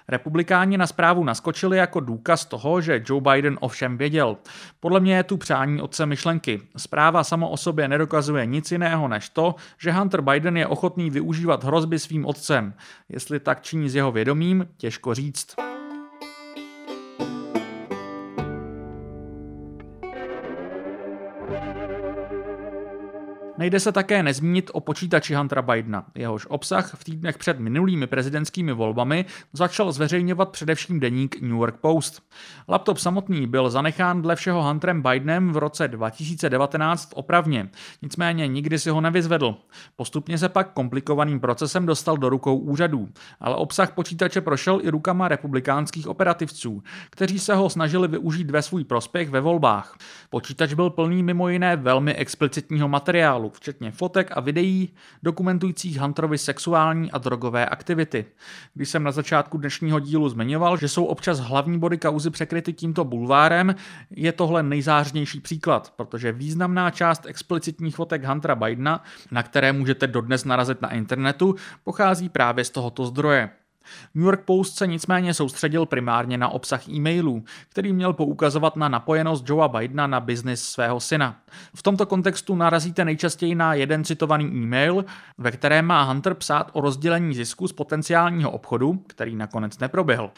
Republikáni 0.08 0.78
na 0.78 0.86
zprávu 0.86 1.24
naskočili 1.24 1.76
jako 1.76 2.00
důkaz 2.00 2.44
toho, 2.44 2.80
že 2.80 3.02
Joe 3.06 3.20
Biden 3.20 3.58
ovšem 3.60 3.98
věděl. 3.98 4.36
Podle 4.80 5.00
mě 5.00 5.16
je 5.16 5.22
tu 5.22 5.36
přání 5.36 5.82
otce 5.82 6.06
myšlenky. 6.06 6.62
Zpráva 6.76 7.24
samo 7.24 7.50
o 7.50 7.56
sobě 7.56 7.88
nedokazuje 7.88 8.46
nic 8.46 8.72
jiného 8.72 9.08
než 9.08 9.28
to, 9.28 9.54
že 9.78 9.92
Hunter 9.92 10.20
Biden 10.20 10.56
je 10.56 10.66
ochotný 10.66 11.10
využívat 11.10 11.64
hrozby 11.64 11.98
svým 11.98 12.26
otcem. 12.26 12.74
Jestli 13.08 13.40
tak 13.40 13.62
činí 13.62 13.88
s 13.88 13.94
jeho 13.94 14.12
vědomím, 14.12 14.68
těžko 14.76 15.14
říct. 15.14 15.56
Nejde 23.62 23.80
se 23.80 23.92
také 23.92 24.22
nezmínit 24.22 24.70
o 24.74 24.80
počítači 24.80 25.34
Huntera 25.34 25.62
Bidena. 25.62 26.04
Jehož 26.14 26.46
obsah 26.46 26.94
v 26.94 27.04
týdnech 27.04 27.38
před 27.38 27.58
minulými 27.58 28.06
prezidentskými 28.06 28.72
volbami 28.72 29.24
začal 29.52 29.92
zveřejňovat 29.92 30.48
především 30.48 31.00
deník 31.00 31.40
New 31.40 31.50
York 31.50 31.76
Post. 31.76 32.22
Laptop 32.68 32.98
samotný 32.98 33.46
byl 33.46 33.70
zanechán 33.70 34.22
dle 34.22 34.36
všeho 34.36 34.62
Hunterem 34.62 35.02
Bidenem 35.02 35.52
v 35.52 35.56
roce 35.56 35.88
2019 35.88 37.10
v 37.10 37.12
opravně, 37.12 37.68
nicméně 38.02 38.46
nikdy 38.46 38.78
si 38.78 38.90
ho 38.90 39.00
nevyzvedl. 39.00 39.56
Postupně 39.96 40.38
se 40.38 40.48
pak 40.48 40.72
komplikovaným 40.72 41.40
procesem 41.40 41.86
dostal 41.86 42.16
do 42.16 42.28
rukou 42.28 42.56
úřadů, 42.56 43.08
ale 43.40 43.56
obsah 43.56 43.92
počítače 43.92 44.40
prošel 44.40 44.80
i 44.82 44.90
rukama 44.90 45.28
republikánských 45.28 46.08
operativců, 46.08 46.82
kteří 47.10 47.38
se 47.38 47.54
ho 47.54 47.70
snažili 47.70 48.08
využít 48.08 48.50
ve 48.50 48.62
svůj 48.62 48.84
prospěch 48.84 49.30
ve 49.30 49.40
volbách. 49.40 49.96
Počítač 50.32 50.74
byl 50.74 50.90
plný 50.90 51.22
mimo 51.22 51.48
jiné 51.48 51.76
velmi 51.76 52.14
explicitního 52.14 52.88
materiálu, 52.88 53.50
včetně 53.50 53.90
fotek 53.90 54.30
a 54.36 54.40
videí 54.40 54.94
dokumentujících 55.22 56.00
Hunterovi 56.00 56.38
sexuální 56.38 57.10
a 57.10 57.18
drogové 57.18 57.66
aktivity. 57.66 58.24
Když 58.74 58.88
jsem 58.88 59.02
na 59.02 59.12
začátku 59.12 59.58
dnešního 59.58 60.00
dílu 60.00 60.28
zmiňoval, 60.28 60.76
že 60.76 60.88
jsou 60.88 61.04
občas 61.04 61.38
hlavní 61.38 61.78
body 61.78 61.98
kauzy 61.98 62.30
překryty 62.30 62.72
tímto 62.72 63.04
bulvárem, 63.04 63.74
je 64.10 64.32
tohle 64.32 64.62
nejzářnější 64.62 65.40
příklad, 65.40 65.92
protože 65.96 66.32
významná 66.32 66.90
část 66.90 67.26
explicitních 67.26 67.96
fotek 67.96 68.24
Huntera 68.24 68.54
Bidena, 68.54 69.04
na 69.30 69.42
které 69.42 69.72
můžete 69.72 70.06
dodnes 70.06 70.44
narazit 70.44 70.82
na 70.82 70.92
internetu, 70.92 71.54
pochází 71.84 72.28
právě 72.28 72.64
z 72.64 72.70
tohoto 72.70 73.06
zdroje. 73.06 73.50
New 74.14 74.24
York 74.24 74.44
Post 74.44 74.76
se 74.76 74.86
nicméně 74.86 75.34
soustředil 75.34 75.86
primárně 75.86 76.38
na 76.38 76.48
obsah 76.48 76.88
e-mailů, 76.88 77.44
který 77.68 77.92
měl 77.92 78.12
poukazovat 78.12 78.76
na 78.76 78.88
napojenost 78.88 79.48
Joea 79.48 79.68
Bidena 79.68 80.06
na 80.06 80.20
biznis 80.20 80.64
svého 80.64 81.00
syna. 81.00 81.36
V 81.74 81.82
tomto 81.82 82.06
kontextu 82.06 82.54
narazíte 82.54 83.04
nejčastěji 83.04 83.54
na 83.54 83.74
jeden 83.74 84.04
citovaný 84.04 84.44
e-mail, 84.44 85.04
ve 85.38 85.50
kterém 85.50 85.86
má 85.86 86.02
Hunter 86.02 86.34
psát 86.34 86.70
o 86.72 86.80
rozdělení 86.80 87.34
zisku 87.34 87.68
z 87.68 87.72
potenciálního 87.72 88.50
obchodu, 88.50 89.02
který 89.06 89.36
nakonec 89.36 89.78
neproběhl. 89.78 90.30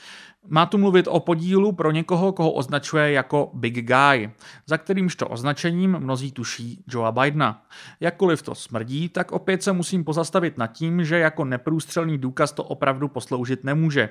Má 0.48 0.66
tu 0.66 0.78
mluvit 0.78 1.08
o 1.08 1.20
podílu 1.20 1.72
pro 1.72 1.90
někoho, 1.90 2.32
koho 2.32 2.52
označuje 2.52 3.12
jako 3.12 3.50
Big 3.54 3.74
Guy, 3.86 4.30
za 4.66 4.78
kterýmžto 4.78 5.28
označením 5.28 5.98
mnozí 5.98 6.32
tuší 6.32 6.84
Joea 6.88 7.12
Bidena. 7.12 7.62
Jakkoliv 8.00 8.42
to 8.42 8.54
smrdí, 8.54 9.08
tak 9.08 9.32
opět 9.32 9.62
se 9.62 9.72
musím 9.72 10.04
pozastavit 10.04 10.58
nad 10.58 10.66
tím, 10.66 11.04
že 11.04 11.18
jako 11.18 11.44
neprůstřelný 11.44 12.18
důkaz 12.18 12.52
to 12.52 12.64
opravdu 12.64 13.08
posloužit 13.34 13.64
nemůže. 13.64 14.08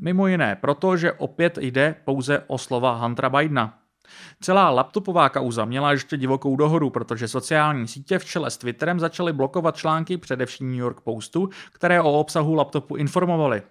Mimo 0.00 0.26
jiné 0.26 0.56
proto, 0.56 0.96
že 0.96 1.12
opět 1.12 1.58
jde 1.58 1.94
pouze 2.04 2.42
o 2.46 2.58
slova 2.58 2.96
Huntera 2.96 3.30
Bidena. 3.30 3.78
Celá 4.40 4.70
laptopová 4.70 5.28
kauza 5.28 5.64
měla 5.64 5.92
ještě 5.92 6.16
divokou 6.16 6.56
dohodu, 6.56 6.90
protože 6.90 7.28
sociální 7.28 7.88
sítě 7.88 8.18
v 8.18 8.24
čele 8.24 8.50
s 8.50 8.56
Twitterem 8.56 9.00
začaly 9.00 9.32
blokovat 9.32 9.76
články 9.76 10.16
především 10.16 10.70
New 10.70 10.80
York 10.80 11.00
Postu, 11.00 11.48
které 11.72 12.00
o 12.00 12.20
obsahu 12.20 12.54
laptopu 12.54 12.96
informovaly. 12.96 13.62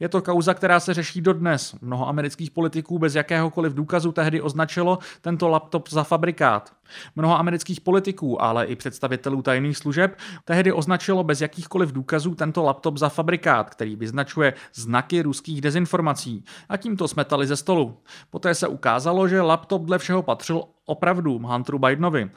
Je 0.00 0.08
to 0.08 0.22
kauza, 0.22 0.54
která 0.54 0.80
se 0.80 0.94
řeší 0.94 1.20
dodnes. 1.20 1.74
Mnoho 1.80 2.08
amerických 2.08 2.50
politiků 2.50 2.98
bez 2.98 3.14
jakéhokoliv 3.14 3.74
důkazu 3.74 4.12
tehdy 4.12 4.40
označilo 4.40 4.98
tento 5.20 5.48
laptop 5.48 5.88
za 5.90 6.04
fabrikát. 6.04 6.75
Mnoho 7.16 7.38
amerických 7.38 7.80
politiků, 7.80 8.42
ale 8.42 8.66
i 8.66 8.76
představitelů 8.76 9.42
tajných 9.42 9.76
služeb 9.76 10.18
tehdy 10.44 10.72
označilo 10.72 11.24
bez 11.24 11.40
jakýchkoliv 11.40 11.92
důkazů 11.92 12.34
tento 12.34 12.62
laptop 12.62 12.96
za 12.96 13.08
fabrikát, 13.08 13.70
který 13.70 13.96
vyznačuje 13.96 14.54
znaky 14.74 15.22
ruských 15.22 15.60
dezinformací 15.60 16.44
a 16.68 16.76
tím 16.76 16.96
to 16.96 17.08
smetali 17.08 17.46
ze 17.46 17.56
stolu. 17.56 17.98
Poté 18.30 18.54
se 18.54 18.68
ukázalo, 18.68 19.28
že 19.28 19.40
laptop 19.40 19.82
dle 19.82 19.98
všeho 19.98 20.22
patřil 20.22 20.62
opravdu 20.84 21.38
Hunteru 21.38 21.78
Bidenovi. 21.78 22.30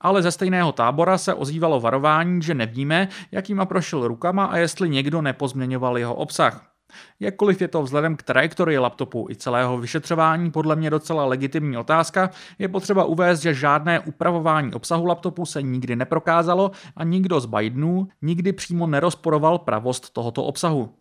Ale 0.00 0.22
ze 0.22 0.30
stejného 0.30 0.72
tábora 0.72 1.18
se 1.18 1.34
ozývalo 1.34 1.80
varování, 1.80 2.42
že 2.42 2.54
nevíme, 2.54 3.08
jakýma 3.32 3.66
prošel 3.66 4.08
rukama 4.08 4.44
a 4.44 4.56
jestli 4.56 4.88
někdo 4.88 5.22
nepozměňoval 5.22 5.98
jeho 5.98 6.14
obsah. 6.14 6.71
Jakkoliv 7.20 7.60
je 7.60 7.68
to 7.68 7.82
vzhledem 7.82 8.16
k 8.16 8.22
trajektorii 8.22 8.78
laptopu 8.78 9.26
i 9.30 9.36
celého 9.36 9.78
vyšetřování 9.78 10.50
podle 10.50 10.76
mě 10.76 10.90
docela 10.90 11.24
legitimní 11.24 11.76
otázka, 11.76 12.30
je 12.58 12.68
potřeba 12.68 13.04
uvést, 13.04 13.40
že 13.40 13.54
žádné 13.54 14.00
upravování 14.00 14.72
obsahu 14.74 15.06
laptopu 15.06 15.46
se 15.46 15.62
nikdy 15.62 15.96
neprokázalo 15.96 16.70
a 16.96 17.04
nikdo 17.04 17.40
z 17.40 17.46
Bidenů 17.46 18.08
nikdy 18.22 18.52
přímo 18.52 18.86
nerozporoval 18.86 19.58
pravost 19.58 20.10
tohoto 20.10 20.44
obsahu. 20.44 20.94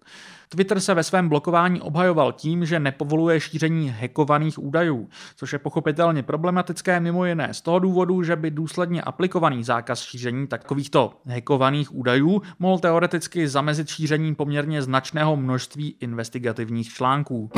Twitter 0.53 0.79
se 0.79 0.93
ve 0.93 1.03
svém 1.03 1.29
blokování 1.29 1.81
obhajoval 1.81 2.31
tím, 2.31 2.65
že 2.65 2.79
nepovoluje 2.79 3.39
šíření 3.39 3.89
hackovaných 3.89 4.63
údajů, 4.63 5.09
což 5.35 5.53
je 5.53 5.59
pochopitelně 5.59 6.23
problematické 6.23 6.99
mimo 6.99 7.25
jiné 7.25 7.53
z 7.53 7.61
toho 7.61 7.79
důvodu, 7.79 8.23
že 8.23 8.35
by 8.35 8.51
důsledně 8.51 9.01
aplikovaný 9.01 9.63
zákaz 9.63 10.01
šíření 10.01 10.47
takovýchto 10.47 11.13
hackovaných 11.25 11.95
údajů 11.95 12.41
mohl 12.59 12.79
teoreticky 12.79 13.47
zamezit 13.47 13.87
šíření 13.87 14.35
poměrně 14.35 14.81
značného 14.81 15.35
množství 15.35 15.95
investigativních 15.99 16.93
článků. 16.93 17.49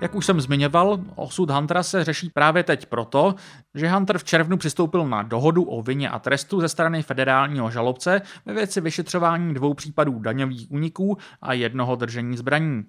Jak 0.00 0.14
už 0.14 0.26
jsem 0.26 0.40
zmiňoval, 0.40 1.00
osud 1.14 1.50
Huntera 1.50 1.82
se 1.82 2.04
řeší 2.04 2.30
právě 2.30 2.62
teď 2.62 2.86
proto, 2.86 3.34
že 3.74 3.88
Hunter 3.88 4.18
v 4.18 4.24
červnu 4.24 4.56
přistoupil 4.56 5.08
na 5.08 5.22
dohodu 5.22 5.62
o 5.62 5.82
vině 5.82 6.08
a 6.08 6.18
trestu 6.18 6.60
ze 6.60 6.68
strany 6.68 7.02
federálního 7.02 7.70
žalobce 7.70 8.22
ve 8.46 8.54
věci 8.54 8.80
vyšetřování 8.80 9.54
dvou 9.54 9.74
případů 9.74 10.18
daňových 10.18 10.70
úniků 10.70 11.18
a 11.42 11.52
jednoho 11.52 11.96
držení 11.96 12.36
zbraní. 12.36 12.84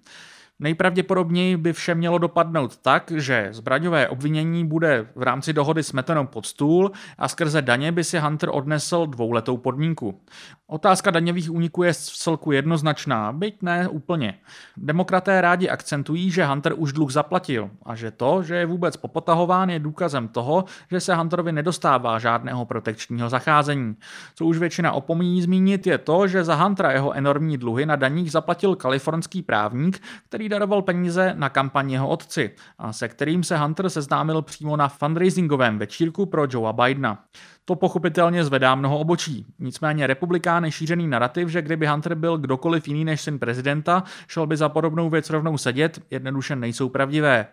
Nejpravděpodobněji 0.61 1.57
by 1.57 1.73
vše 1.73 1.95
mělo 1.95 2.17
dopadnout 2.17 2.77
tak, 2.77 3.11
že 3.15 3.47
zbraňové 3.51 4.07
obvinění 4.09 4.65
bude 4.65 5.07
v 5.15 5.23
rámci 5.23 5.53
dohody 5.53 5.83
smeteno 5.83 6.25
pod 6.25 6.45
stůl 6.45 6.91
a 7.17 7.27
skrze 7.27 7.61
daně 7.61 7.91
by 7.91 8.03
si 8.03 8.19
Hunter 8.19 8.49
odnesl 8.53 9.05
dvouletou 9.05 9.57
podmínku. 9.57 10.21
Otázka 10.67 11.11
daňových 11.11 11.51
úniků 11.51 11.83
je 11.83 11.93
v 11.93 11.97
celku 11.97 12.51
jednoznačná, 12.51 13.31
byť 13.31 13.61
ne 13.61 13.87
úplně. 13.87 14.33
Demokraté 14.77 15.41
rádi 15.41 15.69
akcentují, 15.69 16.31
že 16.31 16.45
Hunter 16.45 16.73
už 16.75 16.93
dluh 16.93 17.11
zaplatil 17.11 17.69
a 17.85 17.95
že 17.95 18.11
to, 18.11 18.43
že 18.43 18.55
je 18.55 18.65
vůbec 18.65 18.97
popotahován, 18.97 19.69
je 19.69 19.79
důkazem 19.79 20.27
toho, 20.27 20.65
že 20.91 20.99
se 20.99 21.15
Hunterovi 21.15 21.51
nedostává 21.51 22.19
žádného 22.19 22.65
protekčního 22.65 23.29
zacházení. 23.29 23.95
Co 24.35 24.45
už 24.45 24.57
většina 24.57 24.91
opomíjí 24.91 25.41
zmínit 25.41 25.87
je 25.87 25.97
to, 25.97 26.27
že 26.27 26.43
za 26.43 26.55
Huntera 26.55 26.91
jeho 26.91 27.13
enormní 27.13 27.57
dluhy 27.57 27.85
na 27.85 27.95
daních 27.95 28.31
zaplatil 28.31 28.75
kalifornský 28.75 29.41
právník, 29.41 30.01
který 30.29 30.50
daroval 30.51 30.81
peníze 30.81 31.33
na 31.37 31.49
kampaň 31.49 31.91
jeho 31.91 32.07
otci 32.07 32.51
a 32.77 32.93
se 32.93 33.07
kterým 33.07 33.43
se 33.43 33.57
Hunter 33.57 33.89
seznámil 33.89 34.41
přímo 34.41 34.77
na 34.77 34.87
fundraisingovém 34.87 35.79
večírku 35.79 36.25
pro 36.25 36.45
Joea 36.49 36.73
Bidena. 36.73 37.23
To 37.65 37.75
pochopitelně 37.75 38.43
zvedá 38.43 38.75
mnoho 38.75 38.99
obočí. 38.99 39.45
Nicméně 39.59 40.07
republikány 40.07 40.71
šířený 40.71 41.07
narrativ, 41.07 41.49
že 41.49 41.61
kdyby 41.61 41.87
Hunter 41.87 42.15
byl 42.15 42.37
kdokoliv 42.37 42.87
jiný 42.87 43.05
než 43.05 43.21
syn 43.21 43.39
prezidenta, 43.39 44.03
šel 44.27 44.47
by 44.47 44.57
za 44.57 44.69
podobnou 44.69 45.09
věc 45.09 45.29
rovnou 45.29 45.57
sedět, 45.57 45.99
jednoduše 46.11 46.55
nejsou 46.55 46.89
pravdivé. 46.89 47.47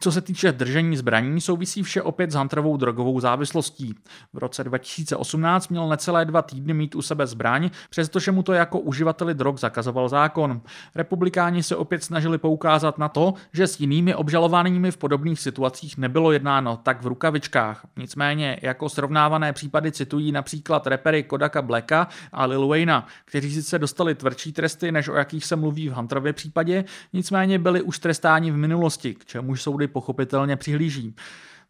Co 0.00 0.12
se 0.12 0.20
týče 0.20 0.52
držení 0.52 0.96
zbraní, 0.96 1.40
souvisí 1.40 1.82
vše 1.82 2.02
opět 2.02 2.30
s 2.30 2.34
Hunterovou 2.34 2.76
drogovou 2.76 3.20
závislostí. 3.20 3.94
V 4.32 4.38
roce 4.38 4.64
2018 4.64 5.68
měl 5.68 5.88
necelé 5.88 6.24
dva 6.24 6.42
týdny 6.42 6.74
mít 6.74 6.94
u 6.94 7.02
sebe 7.02 7.26
zbraň, 7.26 7.70
přestože 7.90 8.32
mu 8.32 8.42
to 8.42 8.52
jako 8.52 8.78
uživateli 8.78 9.34
drog 9.34 9.58
zakazoval 9.58 10.08
zákon. 10.08 10.60
Republikáni 10.94 11.62
se 11.62 11.76
opět 11.76 12.04
snažili 12.04 12.38
poukázat 12.38 12.98
na 12.98 13.08
to, 13.08 13.34
že 13.52 13.66
s 13.66 13.80
jinými 13.80 14.14
obžalovanými 14.14 14.90
v 14.90 14.96
podobných 14.96 15.40
situacích 15.40 15.98
nebylo 15.98 16.32
jednáno 16.32 16.76
tak 16.76 17.02
v 17.02 17.06
rukavičkách. 17.06 17.86
Nicméně 17.96 18.58
jako 18.62 18.88
srovnávané 18.88 19.52
případy 19.52 19.92
citují 19.92 20.32
například 20.32 20.86
repery 20.86 21.22
Kodaka 21.22 21.62
Blacka 21.62 22.08
a 22.32 22.44
Lil 22.44 22.68
Wayna, 22.68 23.06
kteří 23.24 23.54
sice 23.54 23.78
dostali 23.78 24.14
tvrdší 24.14 24.52
tresty, 24.52 24.92
než 24.92 25.08
o 25.08 25.14
jakých 25.14 25.44
se 25.44 25.56
mluví 25.56 25.88
v 25.88 25.92
Hunterově 25.92 26.32
případě, 26.32 26.84
nicméně 27.12 27.58
byli 27.58 27.82
už 27.82 27.98
trestáni 27.98 28.50
v 28.50 28.56
minulosti, 28.56 29.14
k 29.14 29.24
čemuž 29.24 29.62
soudy 29.78 29.88
pochopitelně 29.88 30.56
přihlíží. 30.56 31.14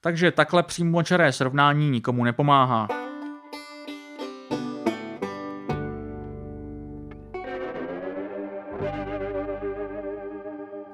Takže 0.01 0.31
takhle 0.31 0.63
přímočaré 0.63 1.33
srovnání 1.33 1.91
nikomu 1.91 2.25
nepomáhá. 2.25 2.89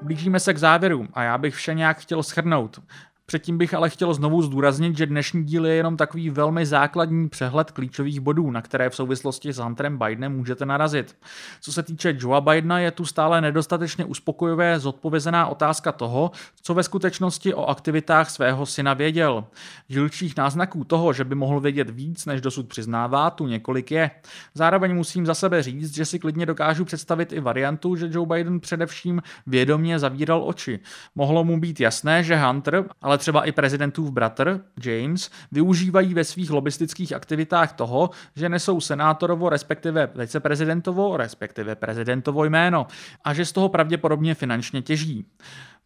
Blížíme 0.02 0.40
se 0.40 0.54
k 0.54 0.58
závěru 0.58 1.08
a 1.12 1.22
já 1.22 1.38
bych 1.38 1.54
vše 1.54 1.74
nějak 1.74 1.98
chtěl 1.98 2.22
shrnout. 2.22 2.80
Předtím 3.26 3.58
bych 3.58 3.74
ale 3.74 3.90
chtěl 3.90 4.14
znovu 4.14 4.42
zdůraznit, 4.42 4.96
že 4.96 5.06
dnešní 5.06 5.44
díl 5.44 5.66
je 5.66 5.74
jenom 5.74 5.96
takový 5.96 6.30
velmi 6.30 6.66
základní 6.66 7.28
přehled 7.28 7.70
klíčových 7.70 8.20
bodů, 8.20 8.50
na 8.50 8.62
které 8.62 8.90
v 8.90 8.94
souvislosti 8.94 9.52
s 9.52 9.58
Hunterem 9.58 9.98
Bidenem 9.98 10.36
můžete 10.36 10.66
narazit. 10.66 11.16
Co 11.60 11.72
se 11.72 11.82
týče 11.82 12.16
Joea 12.18 12.40
Bidena, 12.40 12.78
je 12.78 12.90
tu 12.90 13.04
stále 13.04 13.40
nedostatečně 13.40 14.04
uspokojivě 14.04 14.78
zodpovězená 14.78 15.46
otázka 15.46 15.92
toho, 15.92 16.30
co 16.62 16.74
ve 16.74 16.82
skutečnosti 16.82 17.54
o 17.54 17.66
aktivitách 17.66 18.30
svého 18.30 18.66
syna 18.66 18.94
věděl. 18.94 19.44
Dílčích 19.88 20.36
náznaků 20.36 20.84
toho, 20.84 21.12
že 21.12 21.24
by 21.24 21.34
mohl 21.34 21.60
vědět 21.60 21.90
víc, 21.90 22.26
než 22.26 22.40
dosud 22.40 22.68
přiznává, 22.68 23.30
tu 23.30 23.46
několik 23.46 23.90
je. 23.90 24.10
Zároveň 24.54 24.94
musím 24.94 25.26
za 25.26 25.34
sebe 25.34 25.62
říct, 25.62 25.94
že 25.94 26.04
si 26.04 26.18
klidně 26.18 26.46
dokážu 26.46 26.84
představit 26.84 27.32
i 27.32 27.40
variantu, 27.40 27.96
že 27.96 28.08
Joe 28.10 28.26
Biden 28.26 28.60
především 28.60 29.22
vědomě 29.46 29.98
zavíral 29.98 30.44
oči. 30.48 30.80
Mohlo 31.14 31.44
mu 31.44 31.60
být 31.60 31.80
jasné, 31.80 32.22
že 32.22 32.36
Hunter, 32.36 32.84
ale 33.02 33.13
ale 33.14 33.18
třeba 33.18 33.44
i 33.44 33.52
prezidentův 33.52 34.10
bratr, 34.10 34.60
James, 34.84 35.30
využívají 35.52 36.14
ve 36.14 36.24
svých 36.24 36.50
lobistických 36.50 37.12
aktivitách 37.12 37.72
toho, 37.72 38.10
že 38.36 38.48
nesou 38.48 38.80
senátorovo, 38.80 39.48
respektive 39.48 40.10
viceprezidentovo, 40.14 41.16
respektive 41.16 41.74
prezidentovo 41.74 42.44
jméno 42.44 42.86
a 43.24 43.34
že 43.34 43.44
z 43.44 43.52
toho 43.52 43.68
pravděpodobně 43.68 44.34
finančně 44.34 44.82
těží. 44.82 45.26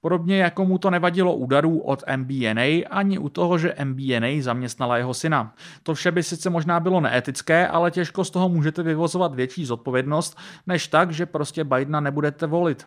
Podobně 0.00 0.38
jako 0.38 0.64
mu 0.64 0.78
to 0.78 0.90
nevadilo 0.90 1.36
údarů 1.36 1.78
od 1.78 2.04
MBNA 2.16 2.88
ani 2.90 3.18
u 3.18 3.28
toho, 3.28 3.58
že 3.58 3.74
MBNA 3.84 4.40
zaměstnala 4.40 4.96
jeho 4.96 5.14
syna. 5.14 5.54
To 5.82 5.94
vše 5.94 6.10
by 6.12 6.22
sice 6.22 6.50
možná 6.50 6.80
bylo 6.80 7.00
neetické, 7.00 7.68
ale 7.68 7.90
těžko 7.90 8.24
z 8.24 8.30
toho 8.30 8.48
můžete 8.48 8.82
vyvozovat 8.82 9.34
větší 9.34 9.64
zodpovědnost, 9.64 10.38
než 10.66 10.88
tak, 10.88 11.10
že 11.10 11.26
prostě 11.26 11.64
Bidena 11.64 12.00
nebudete 12.00 12.46
volit. 12.46 12.86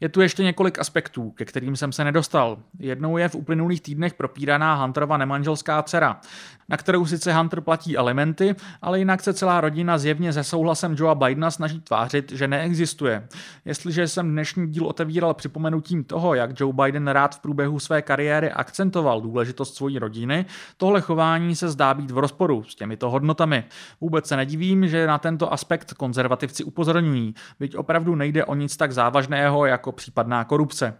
Je 0.00 0.08
tu 0.08 0.20
ještě 0.20 0.42
několik 0.42 0.78
aspektů, 0.78 1.30
ke 1.30 1.44
kterým 1.44 1.76
jsem 1.76 1.92
se 1.92 2.04
nedostal. 2.04 2.58
Jednou 2.78 3.16
je 3.16 3.28
v 3.28 3.34
uplynulých 3.34 3.80
týdnech 3.80 4.14
propíraná 4.14 4.74
Hunterova 4.74 5.16
nemanželská 5.16 5.82
dcera, 5.82 6.20
na 6.68 6.76
kterou 6.76 7.06
sice 7.06 7.32
Hunter 7.32 7.60
platí 7.60 7.96
alimenty, 7.96 8.54
ale 8.82 8.98
jinak 8.98 9.22
se 9.22 9.34
celá 9.34 9.60
rodina 9.60 9.98
zjevně 9.98 10.32
se 10.32 10.44
souhlasem 10.44 10.94
Joea 10.98 11.14
Bidena 11.14 11.50
snaží 11.50 11.80
tvářit, 11.80 12.32
že 12.32 12.48
neexistuje. 12.48 13.28
Jestliže 13.64 14.08
jsem 14.08 14.30
dnešní 14.30 14.66
díl 14.66 14.86
otevíral 14.86 15.34
připomenutím 15.34 16.04
toho, 16.04 16.34
jak 16.34 16.60
Joe 16.60 16.72
Biden 16.72 17.08
rád 17.08 17.34
v 17.34 17.40
průběhu 17.40 17.78
své 17.78 18.02
kariéry 18.02 18.52
akcentoval 18.52 19.20
důležitost 19.20 19.74
svojí 19.74 19.98
rodiny, 19.98 20.46
tohle 20.76 21.00
chování 21.00 21.56
se 21.56 21.68
zdá 21.68 21.94
být 21.94 22.10
v 22.10 22.18
rozporu 22.18 22.64
s 22.64 22.74
těmito 22.74 23.10
hodnotami. 23.10 23.64
Vůbec 24.00 24.26
se 24.26 24.36
nedivím, 24.36 24.88
že 24.88 25.06
na 25.06 25.18
tento 25.18 25.52
aspekt 25.52 25.92
konzervativci 25.94 26.64
upozorňují, 26.64 27.34
byť 27.60 27.76
opravdu 27.76 28.14
nejde 28.14 28.44
o 28.44 28.54
nic 28.54 28.76
tak 28.76 28.92
závažného, 28.92 29.66
jako 29.66 29.92
případná 29.92 30.44
korupce. 30.44 30.94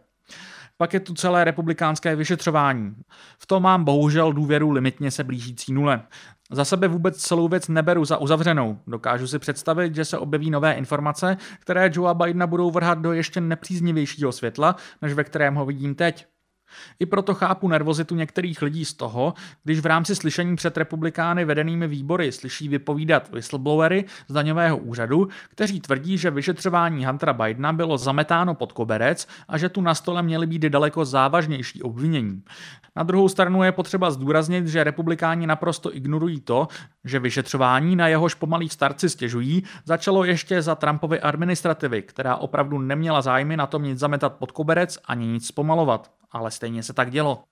Pak 0.79 0.95
je 0.95 1.01
tu 1.01 1.15
celé 1.15 1.45
republikánské 1.45 2.17
vyšetřování. 2.17 2.95
V 3.39 3.47
tom 3.47 3.63
mám 3.63 3.85
bohužel 3.85 4.33
důvěru 4.33 4.71
limitně 4.71 5.11
se 5.11 5.25
blížící 5.25 5.73
nule. 5.73 6.03
Za 6.51 6.65
sebe 6.65 6.89
vůbec 6.89 7.17
celou 7.17 7.49
věc 7.49 7.69
neberu 7.69 8.05
za 8.05 8.17
uzavřenou. 8.17 8.79
Dokážu 8.87 9.27
si 9.27 9.39
představit, 9.39 9.95
že 9.95 10.05
se 10.05 10.19
objeví 10.19 10.51
nové 10.51 10.73
informace, 10.73 11.37
které 11.61 11.91
Joea 11.93 12.15
Bidena 12.15 12.47
budou 12.47 12.71
vrhat 12.71 12.99
do 12.99 13.13
ještě 13.13 13.41
nepříznivějšího 13.41 14.33
světla, 14.33 14.77
než 15.03 15.13
ve 15.13 15.25
kterém 15.25 15.55
ho 15.55 15.67
vidím 15.67 15.95
teď. 15.95 16.27
I 17.01 17.07
proto 17.07 17.35
chápu 17.35 17.69
nervozitu 17.69 18.15
některých 18.15 18.63
lidí 18.63 18.85
z 18.85 18.95
toho, 18.95 19.35
když 19.65 19.81
v 19.81 19.87
rámci 19.87 20.17
slyšení 20.17 20.57
před 20.57 20.77
republikány 20.77 21.45
vedenými 21.45 21.89
výbory 21.89 22.33
slyší 22.33 22.69
vypovídat 22.69 23.33
whistleblowery 23.33 24.05
z 24.29 24.33
daňového 24.33 24.77
úřadu, 24.77 25.29
kteří 25.51 25.81
tvrdí, 25.81 26.19
že 26.19 26.31
vyšetřování 26.31 27.07
Huntera 27.07 27.33
Bidena 27.33 27.73
bylo 27.73 27.99
zametáno 27.99 28.55
pod 28.55 28.73
koberec 28.73 29.29
a 29.49 29.59
že 29.59 29.69
tu 29.69 29.81
na 29.81 29.95
stole 29.95 30.23
měly 30.23 30.47
být 30.47 30.63
daleko 30.63 31.05
závažnější 31.05 31.83
obvinění. 31.83 32.43
Na 32.97 33.03
druhou 33.03 33.29
stranu 33.29 33.63
je 33.63 33.73
potřeba 33.73 34.11
zdůraznit, 34.11 34.67
že 34.67 34.85
republikáni 34.85 35.47
naprosto 35.47 35.97
ignorují 35.97 36.41
to, 36.41 36.69
že 37.07 37.19
vyšetřování, 37.19 37.97
na 37.97 38.09
jehož 38.09 38.35
pomalý 38.35 38.69
starci 38.69 39.11
stěžují, 39.11 39.63
začalo 39.85 40.25
ještě 40.25 40.63
za 40.63 40.75
Trumpovy 40.75 41.21
administrativy, 41.21 42.03
která 42.03 42.37
opravdu 42.37 42.79
neměla 42.79 43.23
zájmy 43.23 43.57
na 43.57 43.67
tom 43.67 43.83
nic 43.83 43.99
zametat 43.99 44.33
pod 44.33 44.53
koberec 44.53 44.99
ani 45.09 45.27
nic 45.27 45.47
zpomalovat 45.47 46.11
ale 46.37 46.51
stejně 46.51 46.83
se 46.83 46.93
tak 46.93 47.11
dělo. 47.11 47.45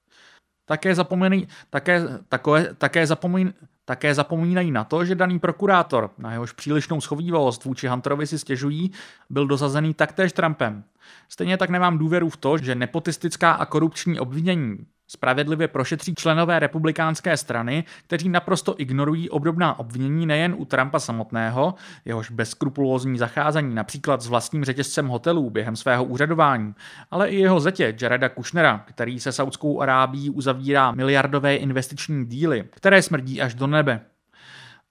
Také, 0.67 0.95
zapomínají, 0.95 1.49
také, 1.71 2.09
takové, 2.29 2.75
také, 2.75 3.07
zapomín, 3.07 3.55
také 3.85 4.15
zapomínají 4.15 4.71
na 4.71 4.85
to, 4.85 5.05
že 5.05 5.15
daný 5.15 5.39
prokurátor, 5.39 6.11
na 6.19 6.33
jehož 6.33 6.53
přílišnou 6.53 7.01
schovývalost 7.01 7.65
vůči 7.65 7.89
Hunterovi 7.89 8.27
si 8.27 8.39
stěžují, 8.39 8.93
byl 9.31 9.47
dozazený 9.47 9.95
taktéž 9.95 10.33
Trumpem. 10.33 10.85
Stejně 11.29 11.57
tak 11.57 11.71
nemám 11.71 11.99
důvěru 11.99 12.31
v 12.31 12.37
to, 12.37 12.59
že 12.59 12.75
nepotistická 12.75 13.53
a 13.53 13.67
korupční 13.67 14.21
obvinění 14.21 14.87
Spravedlivě 15.09 15.69
prošetří 15.69 16.15
členové 16.15 16.59
republikánské 16.59 17.37
strany, 17.37 17.85
kteří 18.07 18.29
naprosto 18.29 18.75
ignorují 18.79 19.31
obdobná 19.31 19.79
obvinění 19.79 20.27
nejen 20.27 20.55
u 20.59 20.65
Trumpa 20.65 20.99
samotného, 20.99 21.75
jehož 22.05 22.31
bezskrupulózní 22.31 23.19
zacházení 23.19 23.75
například 23.75 24.23
s 24.23 24.29
vlastním 24.29 24.65
řetězcem 24.65 25.09
hotelů 25.09 25.51
během 25.51 25.77
svého 25.77 26.05
úřadování, 26.05 26.75
ale 27.11 27.29
i 27.29 27.37
jeho 27.37 27.61
zetě 27.61 27.97
Jareda 28.01 28.29
Kushnera, 28.29 28.79
který 28.79 29.21
se 29.21 29.33
Saudskou 29.33 29.81
Arábí 29.81 30.31
uzavírá 30.31 30.93
miliardové 30.93 31.57
investiční 31.57 32.27
díly, 32.27 32.65
které 32.71 33.03
smrdí 33.03 33.43
až 33.43 33.55
do 33.55 33.67
nebe. 33.67 34.01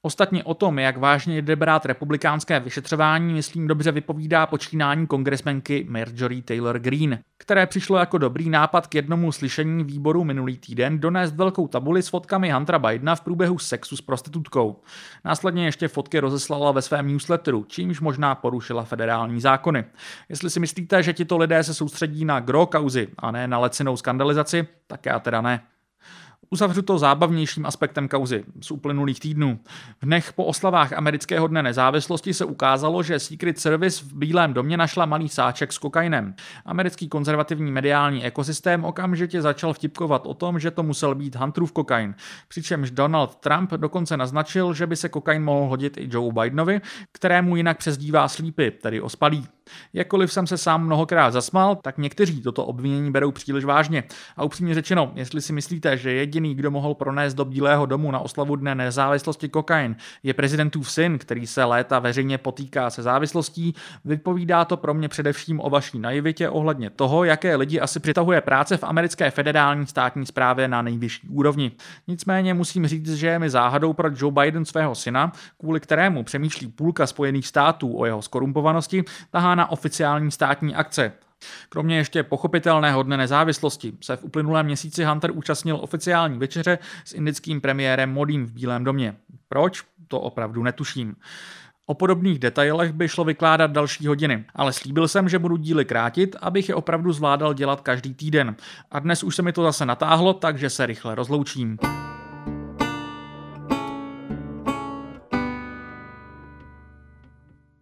Ostatně 0.05 0.43
o 0.43 0.53
tom, 0.53 0.79
jak 0.79 0.97
vážně 0.97 1.41
jde 1.41 1.55
brát 1.55 1.85
republikánské 1.85 2.59
vyšetřování, 2.59 3.33
myslím 3.33 3.67
dobře 3.67 3.91
vypovídá 3.91 4.45
počínání 4.45 5.07
kongresmenky 5.07 5.85
Marjorie 5.89 6.41
Taylor 6.41 6.79
Greene, 6.79 7.19
které 7.37 7.67
přišlo 7.67 7.97
jako 7.97 8.17
dobrý 8.17 8.49
nápad 8.49 8.87
k 8.87 8.95
jednomu 8.95 9.31
slyšení 9.31 9.83
výboru 9.83 10.23
minulý 10.23 10.57
týden 10.57 10.99
donést 10.99 11.35
velkou 11.35 11.67
tabuli 11.67 12.03
s 12.03 12.07
fotkami 12.07 12.51
Huntera 12.51 12.79
Bidena 12.79 13.15
v 13.15 13.21
průběhu 13.21 13.59
sexu 13.59 13.97
s 13.97 14.01
prostitutkou. 14.01 14.81
Následně 15.25 15.65
ještě 15.65 15.87
fotky 15.87 16.19
rozeslala 16.19 16.71
ve 16.71 16.81
svém 16.81 17.07
newsletteru, 17.07 17.65
čímž 17.67 17.99
možná 17.99 18.35
porušila 18.35 18.83
federální 18.83 19.41
zákony. 19.41 19.85
Jestli 20.29 20.49
si 20.49 20.59
myslíte, 20.59 21.03
že 21.03 21.13
tito 21.13 21.37
lidé 21.37 21.63
se 21.63 21.73
soustředí 21.73 22.25
na 22.25 22.39
gro 22.39 22.65
kauzy 22.65 23.07
a 23.17 23.31
ne 23.31 23.47
na 23.47 23.59
lecinou 23.59 23.97
skandalizaci, 23.97 24.67
tak 24.87 25.05
já 25.05 25.19
teda 25.19 25.41
ne. 25.41 25.61
Uzavřu 26.53 26.81
to 26.81 26.97
zábavnějším 26.97 27.65
aspektem 27.65 28.07
kauzy 28.07 28.43
z 28.61 28.71
uplynulých 28.71 29.19
týdnů. 29.19 29.59
V 30.01 30.05
dnech 30.05 30.33
po 30.33 30.45
oslavách 30.45 30.93
amerického 30.93 31.47
dne 31.47 31.63
nezávislosti 31.63 32.33
se 32.33 32.45
ukázalo, 32.45 33.03
že 33.03 33.19
Secret 33.19 33.59
Service 33.59 34.05
v 34.05 34.13
Bílém 34.13 34.53
domě 34.53 34.77
našla 34.77 35.05
malý 35.05 35.29
sáček 35.29 35.73
s 35.73 35.77
kokainem. 35.77 36.35
Americký 36.65 37.09
konzervativní 37.09 37.71
mediální 37.71 38.25
ekosystém 38.25 38.85
okamžitě 38.85 39.41
začal 39.41 39.73
vtipkovat 39.73 40.25
o 40.25 40.33
tom, 40.33 40.59
že 40.59 40.71
to 40.71 40.83
musel 40.83 41.15
být 41.15 41.35
Hunterův 41.35 41.71
kokain. 41.71 42.15
Přičemž 42.47 42.91
Donald 42.91 43.35
Trump 43.35 43.71
dokonce 43.71 44.17
naznačil, 44.17 44.73
že 44.73 44.87
by 44.87 44.95
se 44.95 45.09
kokain 45.09 45.43
mohl 45.43 45.69
hodit 45.69 45.97
i 45.97 46.09
Joe 46.11 46.33
Bidenovi, 46.33 46.81
kterému 47.11 47.55
jinak 47.55 47.77
přezdívá 47.77 48.27
slípy, 48.27 48.71
tedy 48.71 49.01
ospalý. 49.01 49.47
Jakkoliv 49.93 50.33
jsem 50.33 50.47
se 50.47 50.57
sám 50.57 50.85
mnohokrát 50.85 51.31
zasmal, 51.31 51.75
tak 51.75 51.97
někteří 51.97 52.41
toto 52.41 52.65
obvinění 52.65 53.11
berou 53.11 53.31
příliš 53.31 53.65
vážně. 53.65 54.03
A 54.37 54.43
upřímně 54.43 54.73
řečeno, 54.73 55.11
jestli 55.15 55.41
si 55.41 55.53
myslíte, 55.53 55.97
že 55.97 56.13
jediný, 56.13 56.55
kdo 56.55 56.71
mohl 56.71 56.93
pronést 56.93 57.37
do 57.37 57.45
Bílého 57.45 57.85
domu 57.85 58.11
na 58.11 58.19
oslavu 58.19 58.55
dne 58.55 58.75
nezávislosti 58.75 59.49
kokain, 59.49 59.95
je 60.23 60.33
prezidentův 60.33 60.91
syn, 60.91 61.17
který 61.17 61.47
se 61.47 61.63
léta 61.63 61.99
veřejně 61.99 62.37
potýká 62.37 62.89
se 62.89 63.01
závislostí, 63.01 63.73
vypovídá 64.05 64.65
to 64.65 64.77
pro 64.77 64.93
mě 64.93 65.09
především 65.09 65.59
o 65.59 65.69
vaší 65.69 65.99
naivitě 65.99 66.49
ohledně 66.49 66.89
toho, 66.89 67.23
jaké 67.23 67.55
lidi 67.55 67.79
asi 67.79 67.99
přitahuje 67.99 68.41
práce 68.41 68.77
v 68.77 68.83
americké 68.83 69.31
federální 69.31 69.87
státní 69.87 70.25
správě 70.25 70.67
na 70.67 70.81
nejvyšší 70.81 71.27
úrovni. 71.27 71.71
Nicméně 72.07 72.53
musím 72.53 72.87
říct, 72.87 73.13
že 73.13 73.27
je 73.27 73.39
mi 73.39 73.49
záhadou, 73.49 73.93
proč 73.93 74.21
Joe 74.21 74.33
Biden 74.33 74.65
svého 74.65 74.95
syna, 74.95 75.31
kvůli 75.59 75.79
kterému 75.79 76.23
přemýšlí 76.23 76.67
půlka 76.67 77.07
Spojených 77.07 77.47
států 77.47 77.97
o 77.97 78.05
jeho 78.05 78.21
skorumpovanosti, 78.21 79.03
tahá 79.31 79.52
na 79.55 79.71
oficiální 79.71 80.31
státní 80.31 80.75
akce. 80.75 81.13
Kromě 81.69 81.97
ještě 81.97 82.23
pochopitelného 82.23 83.03
dne 83.03 83.17
nezávislosti 83.17 83.93
se 84.01 84.15
v 84.15 84.23
uplynulém 84.23 84.65
měsíci 84.65 85.03
Hunter 85.03 85.31
účastnil 85.31 85.79
oficiální 85.81 86.39
večeře 86.39 86.79
s 87.05 87.13
indickým 87.13 87.61
premiérem 87.61 88.13
Modím 88.13 88.45
v 88.45 88.51
Bílém 88.51 88.83
domě. 88.83 89.15
Proč? 89.47 89.83
To 90.07 90.19
opravdu 90.19 90.63
netuším. 90.63 91.15
O 91.85 91.93
podobných 91.93 92.39
detailech 92.39 92.91
by 92.91 93.07
šlo 93.07 93.23
vykládat 93.23 93.71
další 93.71 94.07
hodiny, 94.07 94.45
ale 94.55 94.73
slíbil 94.73 95.07
jsem, 95.07 95.29
že 95.29 95.39
budu 95.39 95.57
díly 95.57 95.85
krátit, 95.85 96.35
abych 96.41 96.69
je 96.69 96.75
opravdu 96.75 97.11
zvládal 97.11 97.53
dělat 97.53 97.81
každý 97.81 98.13
týden. 98.13 98.55
A 98.91 98.99
dnes 98.99 99.23
už 99.23 99.35
se 99.35 99.41
mi 99.41 99.53
to 99.53 99.63
zase 99.63 99.85
natáhlo, 99.85 100.33
takže 100.33 100.69
se 100.69 100.85
rychle 100.85 101.15
rozloučím. 101.15 101.77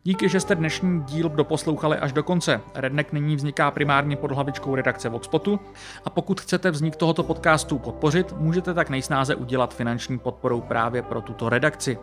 Díky, 0.03 0.29
že 0.29 0.39
jste 0.39 0.55
dnešní 0.55 1.03
díl 1.03 1.29
doposlouchali 1.29 1.97
až 1.97 2.13
do 2.13 2.23
konce. 2.23 2.61
Redneck 2.75 3.13
nyní 3.13 3.35
vzniká 3.35 3.71
primárně 3.71 4.15
pod 4.15 4.31
hlavičkou 4.31 4.75
redakce 4.75 5.09
Voxpotu 5.09 5.59
a 6.05 6.09
pokud 6.09 6.41
chcete 6.41 6.71
vznik 6.71 6.95
tohoto 6.95 7.23
podcastu 7.23 7.79
podpořit, 7.79 8.33
můžete 8.37 8.73
tak 8.73 8.89
nejsnáze 8.89 9.35
udělat 9.35 9.73
finanční 9.73 10.19
podporou 10.19 10.61
právě 10.61 11.01
pro 11.01 11.21
tuto 11.21 11.49
redakci. 11.49 11.97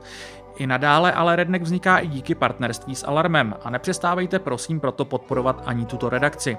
I 0.58 0.66
nadále 0.66 1.12
ale 1.12 1.36
Redneck 1.36 1.64
vzniká 1.64 1.98
i 1.98 2.06
díky 2.06 2.34
partnerství 2.34 2.94
s 2.94 3.06
Alarmem 3.06 3.54
a 3.64 3.70
nepřestávejte 3.70 4.38
prosím 4.38 4.80
proto 4.80 5.04
podporovat 5.04 5.62
ani 5.66 5.86
tuto 5.86 6.08
redakci. 6.08 6.58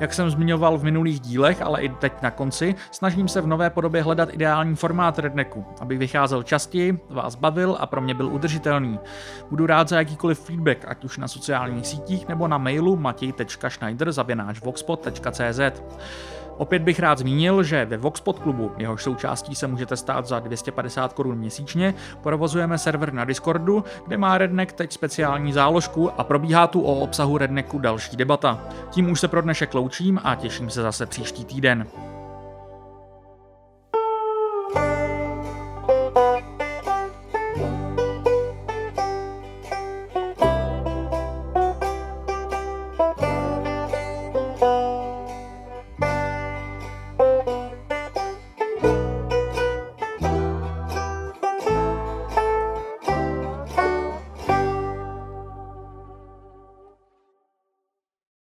Jak 0.00 0.14
jsem 0.14 0.30
zmiňoval 0.30 0.78
v 0.78 0.84
minulých 0.84 1.20
dílech, 1.20 1.62
ale 1.62 1.82
i 1.82 1.88
teď 1.88 2.12
na 2.22 2.30
konci, 2.30 2.74
snažím 2.90 3.28
se 3.28 3.40
v 3.40 3.46
nové 3.46 3.70
podobě 3.70 4.02
hledat 4.02 4.34
ideální 4.34 4.76
formát 4.76 5.18
Rednecku, 5.18 5.64
aby 5.80 5.96
vycházel 5.96 6.42
častěji, 6.42 6.98
vás 7.10 7.34
bavil 7.34 7.76
a 7.80 7.86
pro 7.86 8.00
mě 8.00 8.14
byl 8.14 8.26
udržitelný. 8.26 8.98
Budu 9.50 9.66
rád 9.66 9.88
za 9.88 9.98
jakýkoliv 9.98 10.40
feedback, 10.40 10.84
ať 10.88 11.04
už 11.04 11.18
na 11.18 11.28
sociálních 11.28 11.86
sítích 11.86 12.28
nebo 12.28 12.48
na 12.48 12.58
mailu 12.58 12.96
matěj.schneider.voxpot.cz. 12.96 15.60
Opět 16.56 16.82
bych 16.82 17.00
rád 17.00 17.18
zmínil, 17.18 17.62
že 17.62 17.84
ve 17.84 17.96
Voxpod 17.96 18.38
klubu, 18.38 18.72
jehož 18.78 19.02
součástí 19.02 19.54
se 19.54 19.66
můžete 19.66 19.96
stát 19.96 20.26
za 20.26 20.38
250 20.38 21.12
korun 21.12 21.38
měsíčně, 21.38 21.94
provozujeme 22.22 22.78
server 22.78 23.12
na 23.12 23.24
Discordu, 23.24 23.84
kde 24.06 24.16
má 24.16 24.38
Redneck 24.38 24.72
teď 24.72 24.92
speciální 24.92 25.52
záložku 25.52 26.10
a 26.20 26.24
probíhá 26.24 26.66
tu 26.66 26.80
o 26.80 26.94
obsahu 26.94 27.38
Rednecku 27.38 27.78
další 27.78 28.16
debata. 28.16 28.60
Tím 28.90 29.10
už 29.10 29.20
se 29.20 29.28
pro 29.28 29.42
dnešek 29.42 29.74
loučím 29.74 30.20
a 30.24 30.34
těším 30.34 30.70
se 30.70 30.82
zase 30.82 31.06
příští 31.06 31.44
týden. 31.44 31.86